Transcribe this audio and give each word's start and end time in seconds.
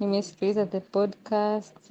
nimesikiliza 0.00 0.66
the 0.66 0.80
podcast. 0.80 1.90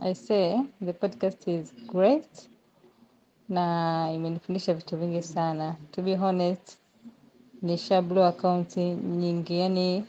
I 0.00 0.14
say 0.14 0.60
the 0.84 0.92
podcast 0.92 1.48
is 1.48 1.72
great 1.86 2.48
na 3.48 4.10
imenifundisha 4.14 4.74
vitu 4.74 4.96
vingi 4.96 5.22
sana. 5.22 5.76
To 5.90 6.02
be 6.02 6.14
honest, 6.16 6.78
nisha 7.62 7.98
account 8.26 8.76
nyingi, 8.76 9.58
yani 9.58 10.04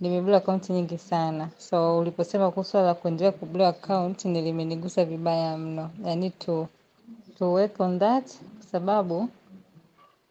nimeblue 0.00 0.36
account 0.36 0.70
nyingi 0.70 0.98
sana. 0.98 1.48
So 1.58 1.98
uliposema 1.98 2.50
kuhusu 2.50 2.70
swala 2.70 2.86
la 2.86 2.94
kuendelea 2.94 3.32
kublue 3.32 3.66
account 3.66 4.24
nilimenigusa 4.24 5.04
vibaya 5.04 5.58
mno. 5.58 5.90
yani 6.04 6.30
to 6.30 6.68
to 7.38 7.52
work 7.52 7.80
on 7.80 7.98
that 7.98 8.24
kwa 8.58 8.66
sababu 8.66 9.28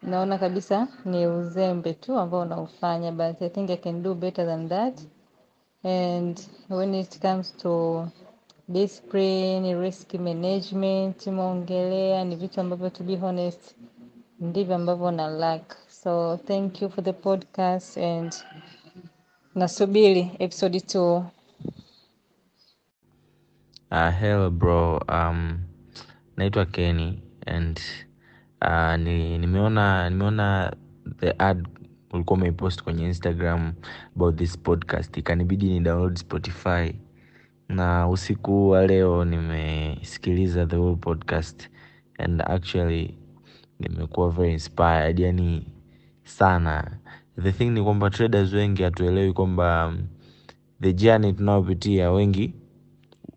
naona 0.01 0.37
kabisa 0.37 0.87
ni 1.05 1.27
uzembe 1.27 1.93
tu 1.93 2.17
ambao 2.19 2.41
unaufanya 2.41 3.11
but 3.11 3.41
I 3.41 3.49
think 3.49 3.69
I 3.69 3.77
can 3.77 4.03
do 4.03 4.13
better 4.15 4.45
than 4.45 4.69
that 4.69 5.01
and 5.83 6.39
when 6.69 6.93
it 6.93 7.19
comes 7.21 7.57
to 7.57 8.07
discipline 8.69 9.75
risk 9.81 10.13
management 10.13 11.27
umeongelea 11.27 12.23
ni 12.23 12.35
vitu 12.35 12.61
ambavyo 12.61 12.89
to 12.89 13.03
be 13.03 13.15
honest 13.17 13.75
ndivyo 14.39 14.75
ambavyo 14.75 15.11
na 15.11 15.27
lack 15.27 15.75
so 15.87 16.37
thank 16.37 16.81
you 16.81 16.89
for 16.89 17.03
the 17.03 17.13
podcast 17.13 17.97
and 17.97 18.35
nasubiri 19.55 20.31
episode 20.39 20.77
2 20.77 21.23
Uh, 23.91 24.09
hello 24.09 24.49
bro, 24.49 24.97
um, 25.09 25.59
naitwa 26.37 26.65
Kenny 26.65 27.21
and 27.45 27.79
uh, 28.61 28.95
ni, 28.95 29.37
nimeona 29.37 30.09
nimeona 30.09 30.75
the 31.19 31.35
ad 31.39 31.67
ulikuwa 32.13 32.37
umeipost 32.39 32.83
kwenye 32.83 33.05
Instagram 33.05 33.73
about 34.15 34.35
this 34.37 34.57
podcast, 34.59 35.17
ikanibidi 35.17 35.65
ni 35.69 35.79
download 35.79 36.15
Spotify. 36.17 36.95
Na 37.69 38.07
usiku 38.09 38.69
wa 38.69 38.87
leo 38.87 39.25
nimesikiliza 39.25 40.65
the 40.65 40.75
whole 40.75 40.95
podcast. 40.95 41.69
And 42.17 42.41
actually 42.41 43.17
nimekuwa 43.79 44.29
very 44.29 44.51
inspired, 44.51 45.19
yani 45.19 45.67
sana. 46.23 46.97
The 47.43 47.51
thing 47.51 47.69
ni 47.69 47.83
kwamba 47.83 48.09
traders 48.09 48.53
wengi 48.53 48.83
hatuelewi 48.83 49.33
kwamba 49.33 49.87
um, 49.87 50.07
the 50.81 50.93
journey 50.93 51.33
tunayopitia 51.33 52.11
wengi 52.11 52.53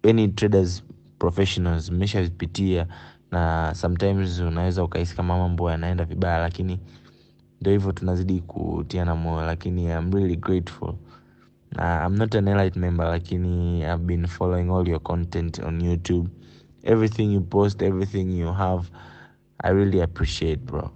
any 0.09 0.29
traders 0.29 0.85
professionals 1.19 1.91
mmeshapitia. 1.91 2.87
Na 3.31 3.73
sometimes 3.75 4.41
unaweza 4.41 4.85
ukahisi 4.85 5.17
kama 5.17 5.39
mambo 5.39 5.71
yanaenda 5.71 6.05
vibaya 6.05 6.39
lakini 6.39 6.81
ndio 7.65 7.73
hivyo 7.73 7.93
tunazidi 7.93 8.41
kutiana 8.41 9.15
moyo 9.15 9.47
lakini 9.47 9.85
I'm 9.85 10.13
really 10.13 10.37
grateful 10.37 10.95
Uh, 11.79 11.81
I'm 12.07 12.17
not 12.17 12.35
an 12.35 12.49
elite 12.49 12.79
member 12.81 13.07
lakini 13.07 13.81
I've 13.81 14.05
been 14.05 14.27
following 14.27 14.71
all 14.71 14.89
your 14.89 15.03
content 15.03 15.59
on 15.59 15.81
YouTube 15.81 16.29
everything 16.83 17.35
you 17.35 17.41
post 17.41 17.83
everything 17.83 18.39
you 18.39 18.53
have 18.53 18.89
I 19.59 19.73
really 19.73 20.03
appreciate 20.03 20.57
bro 20.63 20.91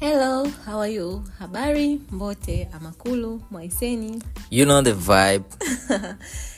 Hello, 0.00 0.48
how 0.66 0.78
are 0.78 0.88
you? 0.92 1.24
Habari, 1.38 2.00
Mbote, 2.10 2.68
Amakulu, 2.72 3.42
Mwaiseni. 3.50 4.22
You 4.50 4.64
know 4.64 4.82
the 4.82 4.92
vibe. 4.92 5.44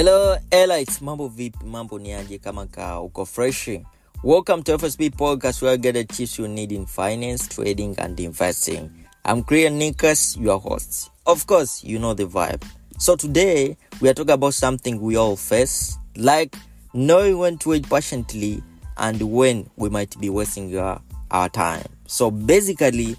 Hello 0.00 0.38
elites, 0.50 1.02
mambo 1.02 1.28
vipi? 1.28 1.64
Mambo 1.64 1.98
ni 1.98 2.12
aje 2.12 2.38
kama 2.38 2.66
ka 2.66 3.00
uko 3.00 3.26
freshi 3.26 3.86
Welcome 4.24 4.62
to 4.62 4.78
FSB 4.78 5.10
podcast 5.10 5.62
where 5.62 5.76
get 5.76 5.92
the 5.92 6.04
tips 6.04 6.38
you 6.38 6.48
need 6.48 6.72
in 6.72 6.86
finance, 6.86 7.46
trading 7.48 7.94
and 7.98 8.18
investing. 8.18 8.90
I'm 9.26 9.42
Korean 9.42 9.78
Nikas, 9.78 10.40
your 10.40 10.58
host. 10.58 11.10
Of 11.26 11.46
course, 11.46 11.84
you 11.84 11.98
know 11.98 12.14
the 12.14 12.24
vibe. 12.24 12.62
So 12.98 13.14
today 13.14 13.76
we 14.00 14.08
are 14.08 14.14
talking 14.14 14.32
about 14.32 14.54
something 14.54 14.98
we 15.02 15.16
all 15.16 15.36
face, 15.36 15.98
like 16.16 16.56
knowing 16.94 17.36
when 17.36 17.58
to 17.58 17.68
wait 17.68 17.86
patiently 17.86 18.62
and 18.96 19.20
when 19.20 19.68
we 19.76 19.90
might 19.90 20.18
be 20.18 20.30
wasting 20.30 20.74
our, 20.78 21.02
our 21.30 21.50
time. 21.50 21.84
So 22.06 22.30
basically 22.30 23.16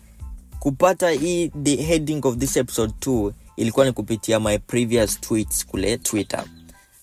kupata 0.59 1.09
hii 1.11 1.51
the 1.63 1.75
heading 1.75 2.25
of 2.25 2.37
this 2.39 2.57
episode 2.57 2.93
2 2.99 3.31
ilikuwa 3.57 3.85
ni 3.85 3.91
kupitia 3.91 4.39
my 4.39 4.57
previous 4.57 5.21
tweets 5.21 5.65
kule 5.65 5.97
twitter 5.97 6.45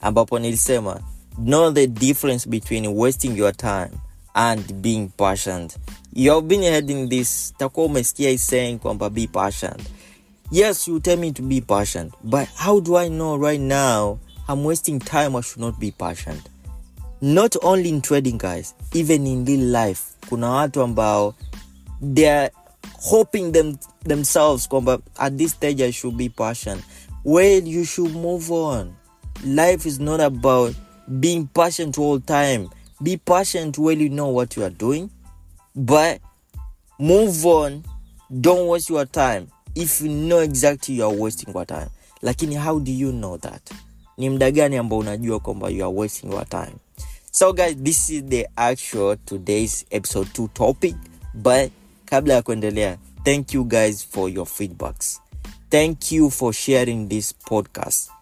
ambapo 0.00 0.38
nilisema 0.38 1.00
know 1.36 1.72
the 1.72 1.86
difference 1.86 2.48
between 2.48 2.86
wasting 2.86 3.36
your 3.38 3.56
time 3.56 3.91
and 4.34 4.72
being 4.75 5.09
patient. 5.16 5.76
You 6.12 6.32
have 6.32 6.47
been 6.47 6.62
heading 6.62 7.09
this 7.09 7.54
takuwa 7.59 7.86
umesikia 7.86 8.30
hii 8.30 8.39
saying 8.39 8.78
kwamba 8.78 9.10
be 9.10 9.27
patient. 9.27 9.80
Yes 10.50 10.89
you 10.89 11.00
tell 11.00 11.18
me 11.18 11.33
to 11.33 11.42
be 11.42 11.60
patient 11.60 12.12
but 12.24 12.48
how 12.56 12.80
do 12.80 12.98
i 12.98 13.09
know 13.09 13.36
right 13.42 13.60
now 13.60 14.18
i'm 14.48 14.66
wasting 14.66 14.98
time 14.98 15.39
i 15.39 15.42
should 15.42 15.60
not 15.60 15.78
be 15.78 15.91
patient? 15.91 16.42
Not 17.21 17.56
only 17.65 17.89
in 17.89 18.01
trading 18.01 18.39
guys 18.39 18.74
even 18.94 19.27
in 19.27 19.44
real 19.44 19.86
life 19.86 20.03
kuna 20.28 20.51
watu 20.51 20.83
ambao 20.83 21.34
they're 22.15 22.51
hoping 23.10 23.53
them, 23.53 23.77
themselves 24.09 24.68
kwamba 24.68 24.98
at 25.16 25.36
this 25.36 25.53
stage 25.53 25.84
i 25.84 25.92
should 25.92 26.16
be 26.16 26.28
patient. 26.28 26.83
Well 27.24 27.68
you 27.68 27.84
should 27.84 28.15
move 28.15 28.53
on 28.54 28.92
life 29.45 29.87
is 29.87 29.99
not 30.01 30.21
about 30.21 30.75
being 31.21 31.47
patient 31.49 31.99
all 31.99 32.21
time. 32.21 32.69
Be 33.03 33.17
patient 33.17 33.79
when 33.79 34.01
you 34.01 34.09
know 34.09 34.29
what 34.29 34.57
you 34.57 34.65
are 34.65 34.71
doing. 34.71 35.11
But 35.75 36.21
move 36.99 37.47
on. 37.47 37.85
Don't 38.41 38.67
waste 38.69 38.91
your 38.91 39.07
time. 39.07 39.49
If 39.75 40.01
you 40.01 40.09
know 40.09 40.41
exactly 40.41 40.97
you 40.97 41.05
are 41.05 41.13
wasting 41.13 41.55
your 41.55 41.65
time. 41.65 41.89
Lakini 42.23 42.57
how 42.57 42.79
do 42.79 42.93
you 42.93 43.13
know 43.13 43.37
that? 43.37 43.71
Ni 44.19 44.31
mda 44.31 44.51
gani 44.51 44.77
ambao 44.77 44.99
unajua 44.99 45.41
kwamba 45.41 45.69
you 45.71 45.85
are 45.85 45.95
wasting 45.95 46.31
your 46.31 46.49
time? 46.49 46.75
So 47.31 47.53
guys 47.53 47.77
this 47.77 48.11
is 48.11 48.25
the 48.25 48.49
actual 48.57 49.17
today's 49.25 49.87
episode 49.91 50.29
2 50.35 50.49
topic. 50.49 50.97
But 51.35 51.71
kabla 52.05 52.35
ya 52.35 52.43
kuendelea 52.43 52.99
thank 53.25 53.55
you 53.55 53.65
guys 53.65 54.07
for 54.11 54.31
your 54.31 54.47
feedbacks. 54.47 55.21
Thank 55.71 56.13
you 56.13 56.31
for 56.31 56.53
sharing 56.53 57.09
this 57.09 57.35
podcast 57.35 58.17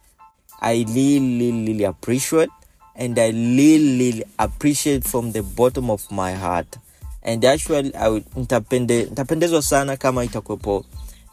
i 0.67 0.85
really 0.95 1.51
really, 1.53 1.85
appreciate 1.87 2.53
and 2.95 3.19
i 3.19 3.31
really 3.33 3.99
really 3.99 4.25
appreciate 4.39 5.09
from 5.09 5.33
the 5.33 5.43
bottom 5.43 5.91
of 5.91 6.11
my 6.11 6.35
heart. 6.35 6.77
And 7.23 7.45
actually 7.45 7.93
I 7.95 8.09
would- 8.09 8.25
nitapende, 8.37 9.05
nitapendezwa 9.05 9.63
sana 9.63 9.97
kama 9.97 10.25
itakuwepo 10.25 10.85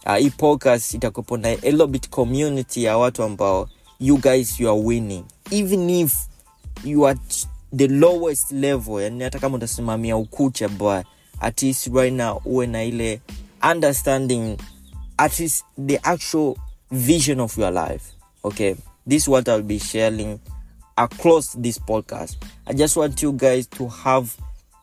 uh, 0.05 0.15
hii 0.15 0.29
podcast 0.29 0.93
itakuwepo 0.93 1.37
na 1.37 1.49
a 1.63 1.87
bit 1.87 2.09
community 2.09 2.83
ya 2.83 2.97
watu 2.97 3.23
ambao 3.23 3.69
you 3.99 4.17
guys 4.17 4.59
you 4.59 4.69
are 4.71 4.81
winning. 4.81 5.23
Even 5.51 5.89
if 5.89 6.15
you 6.83 7.07
are 7.07 7.19
the 7.75 7.87
lowest 7.87 8.51
level 8.51 9.01
yani 9.03 9.23
hata 9.23 9.39
kama 9.39 9.55
utasimamia 9.57 10.17
ukucha 10.17 10.67
but 10.69 11.05
at 11.39 11.61
least 11.63 11.87
right 11.87 12.13
now 12.13 12.41
uwe 12.45 12.67
na 12.67 12.83
ile 12.83 13.21
understanding 13.71 14.57
at 15.17 15.39
least 15.39 15.65
the 15.87 15.97
actual 16.03 16.55
vision 16.91 17.39
of 17.39 17.57
your 17.57 17.73
life 17.73 18.03
okay 18.43 18.75
this 19.05 19.23
is 19.23 19.29
what 19.29 19.47
i'll 19.49 19.61
be 19.61 19.79
sharing 19.79 20.39
across 20.97 21.53
this 21.53 21.79
podcast 21.79 22.37
i 22.67 22.73
just 22.73 22.95
want 22.95 23.21
you 23.21 23.33
guys 23.33 23.67
to 23.67 23.87
have 23.87 24.35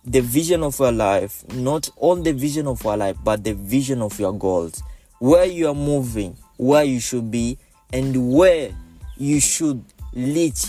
the 0.05 0.21
vision 0.21 0.63
of 0.63 0.79
your 0.79 0.93
life 0.93 1.45
not 1.55 1.89
all 1.97 2.17
the 2.17 2.33
vision 2.33 2.67
of 2.67 2.83
your 2.83 2.97
life 2.97 3.17
but 3.23 3.45
the 3.45 3.53
vision 3.55 4.03
of 4.03 4.19
your 4.19 4.33
goals 4.33 4.83
where 5.19 5.45
you 5.45 5.69
are 5.69 5.75
moving 5.75 6.37
where 6.57 6.85
you 6.85 7.01
should 7.01 7.31
be 7.31 7.57
and 7.93 8.35
where 8.35 8.71
you 9.17 9.41
should 9.41 9.83
reach 10.15 10.67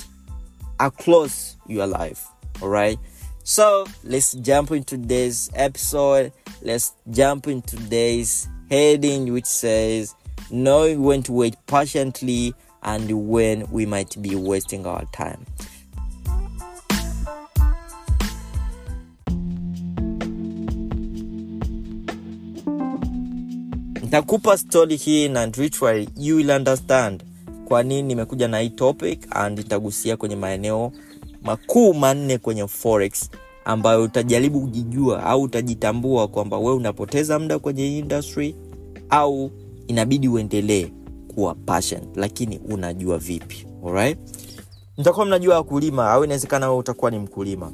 across 0.79 1.57
your 1.67 1.87
life. 1.87 2.27
All 2.61 2.69
right. 2.69 2.97
So 3.43 3.85
let's 4.03 4.33
jump 4.33 4.71
into 4.71 4.97
today's 4.97 5.49
episode. 5.53 6.31
Let's 6.61 6.93
jump 7.09 7.47
into 7.47 7.75
today's 7.75 8.47
heading, 8.69 9.33
which 9.33 9.45
says 9.45 10.15
knowing 10.49 11.01
when 11.03 11.23
to 11.23 11.31
wait 11.31 11.55
patiently 11.67 12.53
and 12.81 13.11
when 13.11 13.65
we 13.71 13.85
might 13.85 14.17
be 14.21 14.35
wasting 14.35 14.85
our 14.85 15.05
time. 15.11 15.45
nitakupa 24.01 24.57
stori 24.57 24.95
hii 24.95 25.29
na 25.29 25.45
literally 25.45 26.09
you 26.17 26.35
will 26.35 26.49
understand 26.51 27.23
kwa 27.65 27.83
nini 27.83 28.01
nimekuja 28.03 28.47
na 28.47 28.59
hii 28.59 28.69
topic 28.69 29.19
and 29.29 29.57
nitagusia 29.57 30.17
kwenye 30.17 30.35
maeneo 30.35 30.91
makuu 31.43 31.93
manne 31.93 32.37
kwenye 32.37 32.67
forex 32.67 33.29
ambayo 33.65 34.03
utajaribu 34.03 34.61
kujijua 34.61 35.23
au 35.23 35.41
utajitambua 35.41 36.27
kwamba 36.27 36.57
wewe 36.57 36.73
unapoteza 36.73 37.39
muda 37.39 37.59
kwenye 37.59 37.97
industry 37.97 38.55
au 39.09 39.51
inabidi 39.87 40.27
uendelee 40.27 40.87
kuwa 41.33 41.55
passion 41.55 42.01
lakini 42.15 42.59
unajua 42.69 43.17
vipi 43.17 43.67
alright? 43.87 44.17
Mtakuwa 44.97 45.25
mnajua 45.25 45.63
kulima, 45.63 46.11
au 46.11 46.23
inawezekana 46.23 46.67
wewe 46.67 46.79
utakuwa 46.79 47.11
ni 47.11 47.19
mkulima. 47.19 47.71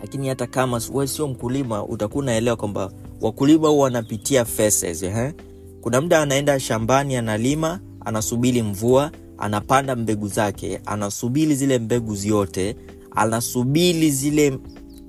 Lakini 0.00 0.28
hata 0.28 0.46
kama 0.46 0.80
wewe 0.92 1.06
sio 1.06 1.28
mkulima 1.28 1.84
utakuwa 1.84 2.22
unaelewa 2.22 2.56
kwamba 2.56 2.92
wakulima 3.20 3.68
huwa 3.68 3.84
wanapitia 3.84 4.44
phases 4.44 5.02
eh? 5.02 5.32
kuna 5.80 6.00
muda 6.00 6.22
anaenda 6.22 6.60
shambani 6.60 7.16
analima 7.16 7.80
anasubiri 8.04 8.62
mvua 8.62 9.10
anapanda 9.38 9.96
mbegu 9.96 10.28
zake 10.28 10.80
anasubiri 10.86 11.54
zile 11.54 11.78
mbegu 11.78 12.14
ziote 12.14 12.76
anasubiri 13.14 14.10
zile 14.10 14.58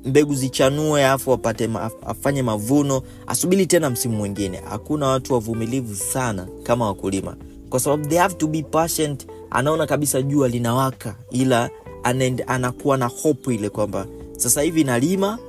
mbegu 0.05 0.35
zichanue 0.35 1.05
afu 1.05 1.33
apate 1.33 1.69
afanye 2.05 2.43
mavuno 2.43 3.01
asubiri 3.27 3.65
tena 3.65 3.89
msimu 3.89 4.17
mwingine. 4.17 4.61
Hakuna 4.69 5.07
watu 5.07 5.33
wavumilivu 5.33 5.95
sana 5.95 6.47
kama 6.63 6.85
wakulima 6.85 7.35
kwa 7.75 7.79
sababu 7.79 8.05
they 8.05 8.17
have 8.17 8.35
to 8.35 8.47
be 8.47 8.63
patient. 8.63 9.27
Anaona 9.49 9.87
kabisa 9.87 10.21
jua 10.21 10.47
linawaka 10.47 11.15
ila 11.31 11.69
anend, 12.03 12.43
anakuwa 12.47 12.97
na 12.97 13.05
hope 13.05 13.55
ile 13.55 13.69
kwamba 13.69 14.05
sasa 14.37 14.61
hivi 14.61 14.83
nalima 14.83 15.39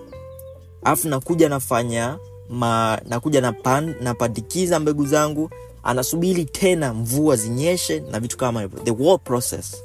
alafu 0.84 1.08
nakuja 1.08 1.49
nafanya 1.49 2.19
ma, 2.50 3.00
nakuja 3.08 3.40
napan, 3.40 3.94
napandikiza 4.00 4.81
mbegu 4.81 5.06
zangu 5.06 5.50
anasubiri 5.82 6.44
tena 6.44 6.94
mvua 6.94 7.37
zinyeshe 7.37 8.00
na 8.00 8.20
vitu 8.20 8.37
kama 8.37 8.61
hivyo. 8.62 8.79
The 8.84 8.90
whole 8.90 9.19
process. 9.19 9.76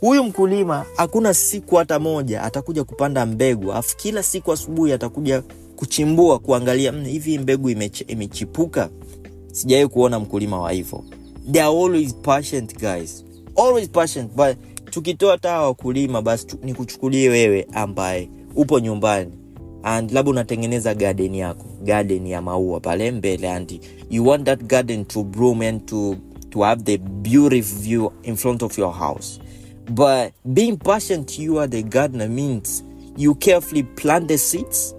Huyu 0.00 0.24
mkulima 0.24 0.84
hakuna 0.96 1.34
siku 1.34 1.76
hata 1.76 1.98
moja 1.98 2.42
atakuja 2.42 2.84
kupanda 2.84 3.26
mbegu 3.26 3.72
alafu 3.72 3.96
kila 3.96 4.22
siku 4.22 4.52
asubuhi 4.52 4.92
atakuja 4.92 5.42
kuchimbua 5.76 6.38
kuangalia 6.38 6.92
"Mm, 6.92 7.04
hivi 7.04 7.38
mbegu 7.38 7.70
imechipuka? 8.08 8.88
Sijawai 9.52 9.88
kuona 9.88 10.18
mkulima 10.20 10.60
wa 10.60 10.72
hivyo 10.72 11.04
they 11.52 11.62
are 11.62 11.70
always 11.76 12.14
patient 12.14 12.78
guys. 12.78 13.24
Always 13.56 13.88
patient 13.88 14.32
but 14.36 14.56
tukitoa 14.90 15.38
taa 15.38 15.62
wakulima 15.62 16.22
basi 16.22 16.46
nikuchukulie 16.62 17.28
wewe 17.28 17.66
ambaye 17.72 18.28
upo 18.56 18.80
nyumbani 18.80 19.32
and 19.82 20.10
labda 20.12 20.30
unatengeneza 20.30 20.94
garden 20.94 21.34
yako 21.34 21.66
garden 21.84 22.26
ya 22.26 22.42
maua 22.42 22.80
pale 22.80 23.10
mbele 23.10 23.50
and 23.50 23.80
you 24.10 24.26
want 24.28 24.44
that 24.44 24.62
garden 24.62 25.04
to 25.04 25.22
bloom 25.24 25.60
and 25.62 25.86
to, 25.86 26.16
to 26.50 26.60
have 26.60 26.82
the 26.82 26.98
beautiful 26.98 27.78
view 27.82 28.12
in 28.22 28.36
front 28.36 28.62
of 28.62 28.78
your 28.78 28.92
house. 28.94 29.40
But 29.90 30.32
being 30.54 30.76
patient 30.76 31.38
you 31.38 31.58
are 31.60 31.68
the 31.70 31.82
gardener 31.82 32.28
means 32.28 32.84
you 33.16 33.34
carefully 33.34 33.82
plant 33.82 34.28
the 34.28 34.38
seeds 34.38 34.94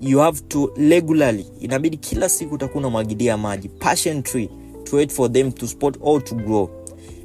you 0.00 0.18
have 0.18 0.40
to 0.48 0.72
regularly 0.76 1.46
inabidi 1.60 1.96
kila 1.96 2.28
siku 2.28 2.54
utakuwa 2.54 2.78
unamwagilia 2.78 3.36
maji 3.36 3.68
passion 3.68 4.22
tree 4.22 4.48
to 4.84 4.96
wait 4.96 5.12
for 5.12 5.32
them 5.32 5.52
to 5.52 5.66
spot 5.66 5.96
or 6.00 6.24
to 6.24 6.34
grow. 6.34 6.70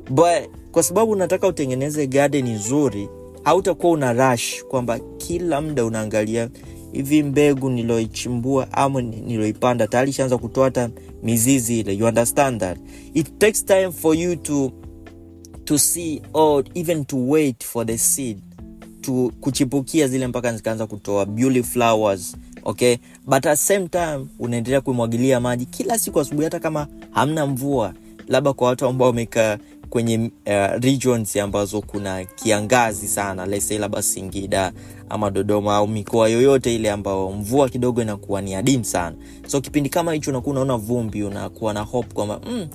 But 0.09 0.49
kwa 0.71 0.83
sababu 0.83 1.11
unataka 1.11 1.47
utengeneze 1.47 2.07
garden 2.07 2.47
nzuri 2.49 3.09
hautakuwa 3.43 3.91
una 3.93 4.13
rush 4.31 4.63
kwamba 4.63 4.99
kila 5.17 5.61
muda 5.61 5.85
unaangalia 5.85 6.49
hivi 6.91 7.23
mbegu 7.23 7.69
niloichimbua 7.69 8.67
ama 8.73 9.01
niloipanda 9.01 9.87
tayari 9.87 10.09
ishaanza 10.09 10.37
kutoa 10.37 10.63
hata 10.65 10.89
mizizi 11.23 11.79
ile. 11.79 11.93
You 11.93 12.05
understand 12.05 12.59
that? 12.59 12.77
It 13.13 13.37
takes 13.39 13.65
time 13.65 13.91
for 13.91 14.15
you 14.17 14.35
to 14.35 14.71
to 15.65 15.77
see 15.77 16.21
or 16.33 16.63
even 16.73 17.05
to 17.05 17.17
wait 17.27 17.63
for 17.65 17.85
the 17.85 17.97
seed 17.97 18.37
to 19.01 19.31
kuchipukia 19.41 20.07
zile 20.07 20.27
mpaka 20.27 20.57
zikaanza 20.57 20.87
kutoa 20.87 21.25
beauty 21.25 21.63
flowers 21.63 22.35
okay? 22.67 22.97
But 23.25 23.45
at 23.45 23.59
same 23.59 23.87
time 23.87 24.25
unaendelea 24.39 24.81
kumwagilia 24.81 25.39
maji 25.39 25.65
kila 25.65 25.99
siku 25.99 26.19
asubuhi 26.19 26.43
hata 26.43 26.59
kama 26.59 26.87
hamna 27.11 27.45
mvua 27.47 27.93
labda 28.27 28.53
kwa 28.53 28.67
watu 28.67 28.85
ambao 28.85 29.07
wamekaa 29.07 29.57
kwenye 29.89 30.17
uh, 30.47 30.81
regions 30.83 31.35
ambazo 31.37 31.81
kuna 31.81 32.25
kiangazi 32.25 33.07
sana 33.07 33.45
lese 33.45 33.77
labda 33.77 34.01
singida 34.01 34.71
ama 35.09 35.31
dodoma 35.31 35.75
au 35.75 35.87
mikoa 35.87 36.29
yoyote 36.29 36.75
ile 36.75 36.91
ambayo 36.91 37.31
mvua 37.31 37.69
kidogo 37.69 38.01
inakuwa 38.01 38.41
ni 38.41 38.55
adimu 38.55 38.83
sana. 38.85 39.15
So 39.47 39.61
kipindi 39.61 39.89
kama 39.89 40.13
hicho 40.13 40.31
unakuwa 40.31 40.51
unaona 40.51 40.77
vumbi 40.77 41.23
unakuwa 41.23 41.73
na 41.73 41.81
hope 41.81 42.13
kwamba 42.13 42.41
mm, 42.49 42.67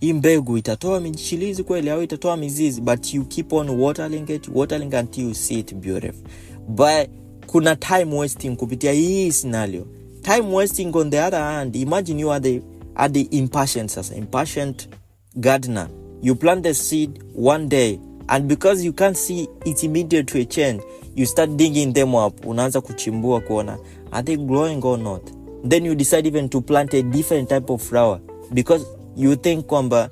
hii 0.00 0.12
mbegu 0.12 0.58
itatoa 0.58 1.00
michilizi 1.00 1.62
kweli 1.64 1.90
au 1.90 2.02
itatoa 2.02 2.36
mizizi 2.36 2.80
but 2.80 3.14
you 3.14 3.24
keep 3.24 3.52
on 3.52 3.70
watering 3.70 4.30
it 4.30 4.48
watering 4.54 4.94
until 4.94 5.24
you 5.24 5.34
see 5.34 5.58
it 5.58 5.74
beautiful. 5.74 6.22
But 6.68 7.10
kuna 7.50 7.76
time 7.76 8.14
wasting 8.16 8.56
kupitia 8.56 8.92
hii 8.92 9.32
scenario. 9.32 9.86
Time 10.22 10.54
wasting 10.54 10.96
on 10.96 11.10
the 11.10 11.20
other 11.20 11.40
hand 11.42 11.76
imagine 11.76 12.20
you 12.20 12.32
are 12.32 12.40
the, 12.40 12.62
are 12.94 13.12
the 13.12 13.36
impatient 13.36 13.90
sasa 13.90 14.14
impatient 14.14 14.88
gardener. 15.36 15.88
You 16.22 16.34
plant 16.34 16.62
the 16.62 16.74
seed 16.74 17.10
one 17.36 17.66
day 17.68 17.98
and 18.28 18.46
because 18.48 18.84
you 18.86 18.92
can't 18.92 19.16
see 19.16 19.48
it 19.64 19.82
immediately 19.84 20.46
change 20.46 20.82
you 21.16 21.26
start 21.26 21.50
digging 21.56 21.92
them 21.92 22.14
up. 22.14 22.46
Unaanza 22.46 22.80
kuchimbua 22.80 23.40
kuona 23.40 23.78
are 24.12 24.22
they 24.22 24.36
growing 24.36 24.80
or 24.84 24.98
not? 24.98 25.22
Then 25.68 25.84
you 25.86 25.94
decide 25.94 26.26
even 26.28 26.48
to 26.48 26.60
plant 26.60 26.94
a 26.94 27.02
different 27.02 27.48
type 27.48 27.72
of 27.72 27.82
flower 27.82 28.20
because 28.54 28.86
you 29.16 29.36
think 29.36 29.66
kwamba 29.66 30.10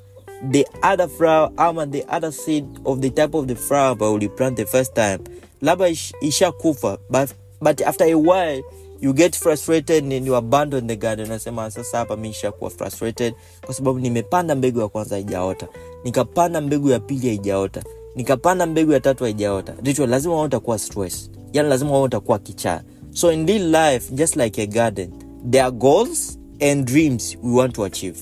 the 0.51 0.67
other 0.93 1.09
flower 1.09 1.51
ama 1.57 1.87
the 1.87 2.05
other 2.17 2.33
seed 2.33 2.65
of 2.85 3.01
the 3.01 3.11
type 3.11 3.35
of 3.39 3.47
the 3.47 3.55
flower 3.55 3.91
ambayo 3.91 4.15
uliplant 4.15 4.37
plant 4.37 4.57
the 4.57 4.67
first 4.67 4.95
time. 4.95 5.19
Labda 5.63 5.89
ishakufa 6.21 6.99
but, 7.11 7.31
but 7.61 7.81
after 7.81 8.05
a 8.07 8.15
while 8.15 8.63
you 9.01 9.13
get 9.13 9.37
frustrated 9.37 10.13
and 10.13 10.27
you 10.27 10.37
abandon 10.37 10.87
the 10.87 10.97
garden. 10.97 11.29
Nasema 11.29 11.71
sasa 11.71 11.99
hapa 11.99 12.17
mi 12.17 12.29
ishakuwa 12.29 12.71
frustrated 12.71 13.35
kwa 13.65 13.75
sababu 13.75 13.99
nimepanda 13.99 14.55
mbegu 14.55 14.81
ya 14.81 14.89
kwanza 14.89 15.15
haijaota. 15.15 15.69
Nikapanda 16.05 16.61
mbegu 16.61 16.91
ya 16.91 17.01
pili 17.01 17.29
haijaota. 17.29 17.83
Nikapanda 18.15 18.67
mbegu 18.67 18.93
ya 18.93 19.01
tatu 19.01 19.25
haijaota. 19.25 19.75
Ndicho 19.81 20.07
lazima 20.07 20.35
wao 20.35 20.45
utakuwa 20.45 20.79
stress 20.79 21.31
yani 21.53 21.69
lazima 21.69 21.91
wao 21.93 22.03
utakuwa 22.03 22.39
kichaa. 22.39 22.83
So 23.11 23.33
in 23.33 23.47
real 23.47 23.71
life 23.93 24.15
just 24.15 24.37
like 24.37 24.63
a 24.63 24.67
garden 24.67 25.11
there 25.51 25.63
are 25.63 25.71
goals 25.73 26.39
and 26.61 26.85
dreams 26.85 27.37
we 27.43 27.53
want 27.53 27.75
to 27.75 27.85
achieve 27.85 28.19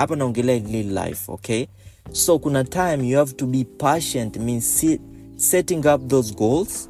hapa 0.00 0.16
naongelea 0.16 0.62
real 0.72 0.98
life 1.06 1.32
okay? 1.32 1.66
So 2.12 2.38
kuna 2.38 2.64
time 2.64 3.08
you 3.08 3.18
have 3.18 3.32
to 3.32 3.46
be 3.46 3.64
patient 3.64 4.36
means 4.36 4.86
setting 5.36 5.86
up 5.86 6.08
those 6.08 6.34
goals 6.34 6.88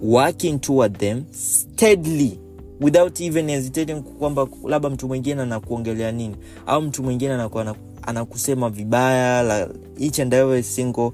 working 0.00 0.58
toward 0.58 0.98
them 0.98 1.24
steadily 1.32 2.38
without 2.80 3.20
even 3.20 3.48
hesitating 3.48 4.02
kwamba 4.02 4.48
labda 4.64 4.90
mtu 4.90 5.08
mwingine 5.08 5.42
anakuongelea 5.42 6.12
nini 6.12 6.36
au 6.66 6.82
mtu 6.82 7.02
mwingine 7.02 7.48
anakusema 8.02 8.70
vibaya 8.70 9.68
each 10.00 10.20
and 10.20 10.34
every 10.34 10.62
single 10.62 11.10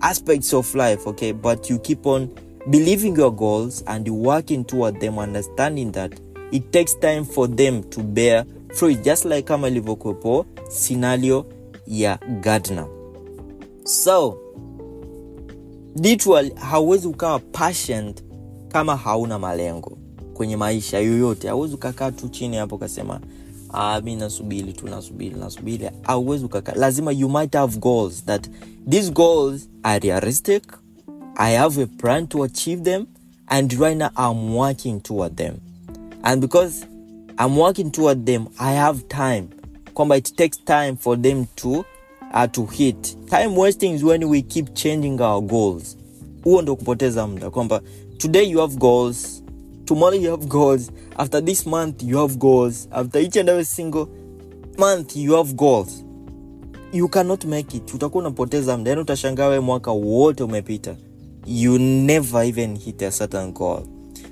aspects 0.00 0.54
of 0.54 0.74
life 0.74 1.08
okay? 1.08 1.32
But 1.32 1.70
you 1.70 1.78
keep 1.78 2.06
on 2.06 2.28
believing 2.66 3.18
your 3.18 3.32
goals 3.34 3.82
and 3.86 4.08
working 4.08 4.64
toward 4.64 4.98
them 5.00 5.18
understanding 5.18 5.92
that 5.92 6.12
it 6.50 6.70
takes 6.70 7.00
time 7.00 7.24
for 7.24 7.56
them 7.56 7.82
to 7.82 8.02
bear 8.02 8.44
fruit 8.74 9.02
just 9.04 9.24
like 9.24 9.42
kama 9.42 9.68
ilivyokuwepo 9.68 10.46
scenario 10.68 11.46
ya 11.86 12.18
gardner. 12.40 12.86
So 13.84 14.38
literally 15.96 16.52
hauwezi 16.54 17.06
ukawa 17.08 17.38
patient 17.38 18.24
kama 18.68 18.96
hauna 18.96 19.38
malengo 19.38 19.98
kwenye 20.34 20.56
maisha 20.56 20.98
yoyote. 20.98 21.48
Hauwezi 21.48 21.74
ukakaa 21.74 22.10
tu 22.10 22.28
chini 22.28 22.56
hapo 22.56 22.74
ukasema 22.76 23.20
ah, 23.72 24.00
mi 24.00 24.16
nasubiri 24.16 24.72
tu 24.72 24.88
nasubiri 24.88 25.36
nasubiri. 25.36 25.90
Hauwezi 26.02 26.44
ukakaa. 26.44 26.72
Lazima 26.74 27.12
you 27.12 27.28
might 27.28 27.52
have 27.54 27.78
goals 27.78 28.24
that 28.24 28.50
these 28.90 29.10
goals 29.10 29.68
are 29.82 29.98
realistic. 30.08 30.62
I 31.36 31.56
have 31.56 31.82
a 31.82 31.86
plan 31.86 32.26
to 32.26 32.42
achieve 32.44 32.82
them 32.82 33.06
and 33.46 33.72
right 33.72 33.96
now 33.98 34.08
i'm 34.16 34.54
working 34.56 35.00
toward 35.00 35.36
them. 35.36 35.54
And 36.22 36.40
because 36.40 36.86
i'm 37.38 37.56
working 37.58 37.90
toward 37.90 38.26
them. 38.26 38.46
I 38.58 38.72
have 38.72 39.08
time. 39.08 39.48
Kwamba 39.94 40.16
it 40.16 40.36
takes 40.36 40.58
time 40.64 40.96
for 40.96 41.16
them 41.22 41.46
to 41.56 41.84
uh, 42.34 42.46
to 42.46 42.66
hit. 42.66 43.16
Time 43.28 43.54
wasting 43.56 43.94
is 43.94 44.02
when 44.04 44.28
we 44.28 44.42
keep 44.42 44.74
changing 44.74 45.20
our 45.20 45.40
goals. 45.42 45.96
Huo 46.44 46.62
ndo 46.62 46.76
kupoteza 46.76 47.26
muda. 47.26 47.50
Kwamba 47.50 47.80
today 48.18 48.50
you 48.50 48.58
have 48.60 48.76
goals 48.76 49.42
tomorrow 49.84 50.14
you 50.20 50.30
have 50.30 50.46
goals 50.46 50.90
after 51.16 51.44
this 51.44 51.66
month 51.66 52.02
you 52.02 52.18
have 52.18 52.36
goals 52.36 52.88
after 52.90 53.20
each 53.22 53.36
and 53.36 53.48
every 53.48 53.64
single 53.64 54.06
month 54.78 55.16
you 55.16 55.34
have 55.36 55.52
goals. 55.54 56.04
You 56.92 57.08
cannot 57.08 57.44
make 57.44 57.76
it. 57.76 57.94
Utakuwa 57.94 58.20
unapoteza 58.24 58.76
muda. 58.78 58.90
Yaani 58.90 59.02
utashangaa 59.02 59.48
we 59.48 59.60
mwaka 59.60 59.92
wote 59.92 60.42
umepita. 60.44 60.96
You 61.46 61.78
never 61.78 62.44
even 62.44 62.76
hit 62.78 63.02
a 63.02 63.10
certain 63.10 63.52
goal. 63.52 63.82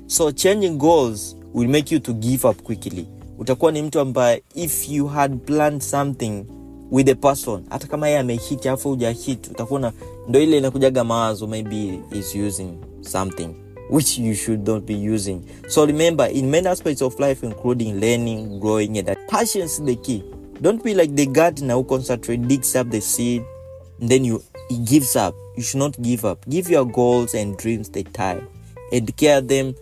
So 0.07 0.31
changing 0.31 0.77
goals 0.77 1.35
will 1.53 1.69
make 1.69 1.91
you 1.95 1.99
to 1.99 2.13
give 2.13 2.47
up 2.47 2.61
quickly. 2.61 3.07
Utakuwa 3.39 3.71
ni 3.71 3.81
mtu 3.81 3.99
ambaye 3.99 4.43
if 4.55 4.89
you 4.89 5.07
had 5.07 5.37
planned 5.37 5.81
something 5.81 6.45
with 6.91 7.09
a 7.09 7.15
person 7.15 7.63
hata 7.69 7.87
kama 7.87 8.07
yeye 8.07 8.19
amehit 8.19 8.65
afu 8.65 8.89
hujahit 8.89 9.47
utakuwa 9.51 9.93
ndo 10.27 10.39
ile 10.41 10.57
inakujaga 10.57 11.03
mawazo 11.03 11.47
maybe 11.47 11.99
is 12.11 12.35
using 12.35 12.69
something 13.01 13.49
which 13.89 14.17
you 14.19 14.33
should 14.35 14.67
not 14.67 14.85
be 14.85 14.93
using. 15.13 15.41
So 15.67 15.85
remember 15.85 16.29
in 16.31 16.49
many 16.49 16.67
aspects 16.67 17.01
of 17.01 17.19
life 17.19 17.43
including 17.45 17.99
learning 17.99 18.59
growing 18.59 18.97
and 18.97 19.17
patience 19.27 19.81
the 19.83 19.95
key. 19.95 20.23
Don't 20.61 20.83
be 20.83 20.93
like 20.93 21.15
the 21.15 21.25
gardener 21.25 21.73
who 21.75 21.83
concentrate 21.83 22.47
digs 22.47 22.75
up 22.75 22.89
the 22.89 23.01
seed 23.01 23.43
and 23.99 24.09
then 24.09 24.23
you 24.25 24.41
he 24.69 24.77
gives 24.77 25.15
up. 25.15 25.35
You 25.57 25.63
should 25.63 25.79
not 25.79 25.99
give 26.01 26.23
up. 26.23 26.45
Give 26.47 26.69
your 26.69 26.85
goals 26.85 27.33
and 27.35 27.57
dreams 27.57 27.89
the 27.91 28.03
time 28.03 28.47
and 28.93 29.15
care 29.17 29.41
them 29.41 29.75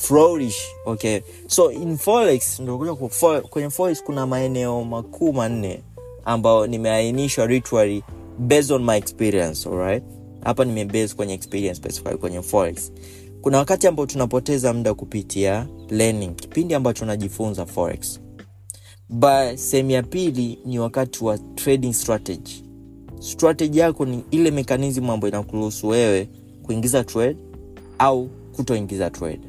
to 0.00 0.40
okay? 0.86 1.20
So 1.46 1.70
in 1.72 1.96
forex 1.98 2.60
fo- 3.08 3.40
kwenye 3.40 3.70
forex 3.70 4.02
kuna 4.02 4.26
maeneo 4.26 4.84
makuu 4.84 5.32
manne 5.32 5.82
ambayo 6.24 6.66
nimeainishwa 6.66 7.46
ritually 7.46 8.02
based 8.38 8.70
on 8.72 8.84
my 8.84 8.96
experience 8.96 9.68
alright? 9.68 10.04
Hapa 10.44 10.64
nimebase 10.64 11.14
kwenye 11.14 11.34
experience 11.34 11.76
specify 11.76 12.16
kwenye 12.16 12.42
forex. 12.42 12.92
Kuna 13.42 13.58
wakati 13.58 13.86
ambao 13.86 14.06
tunapoteza 14.06 14.72
muda 14.72 14.94
kupitia 14.94 15.66
learning 15.90 16.34
kipindi 16.36 16.74
ambacho 16.74 17.04
unajifunza 17.04 17.66
forex. 17.66 18.20
But 19.08 19.56
sehemu 19.56 19.90
ya 19.90 20.02
pili 20.02 20.58
ni 20.66 20.78
wakati 20.78 21.24
wa 21.24 21.38
trading 21.38 21.92
strategy. 21.92 22.64
Strategy 23.20 23.78
yako 23.78 24.04
ni 24.04 24.24
ile 24.30 24.50
mechanism 24.50 25.10
ambayo 25.10 25.28
inakuruhusu 25.32 25.88
wewe 25.88 26.28
kuingiza 26.62 27.04
trade 27.04 27.36
au 27.98 28.28
kutoingiza 28.56 29.10
trade 29.10 29.40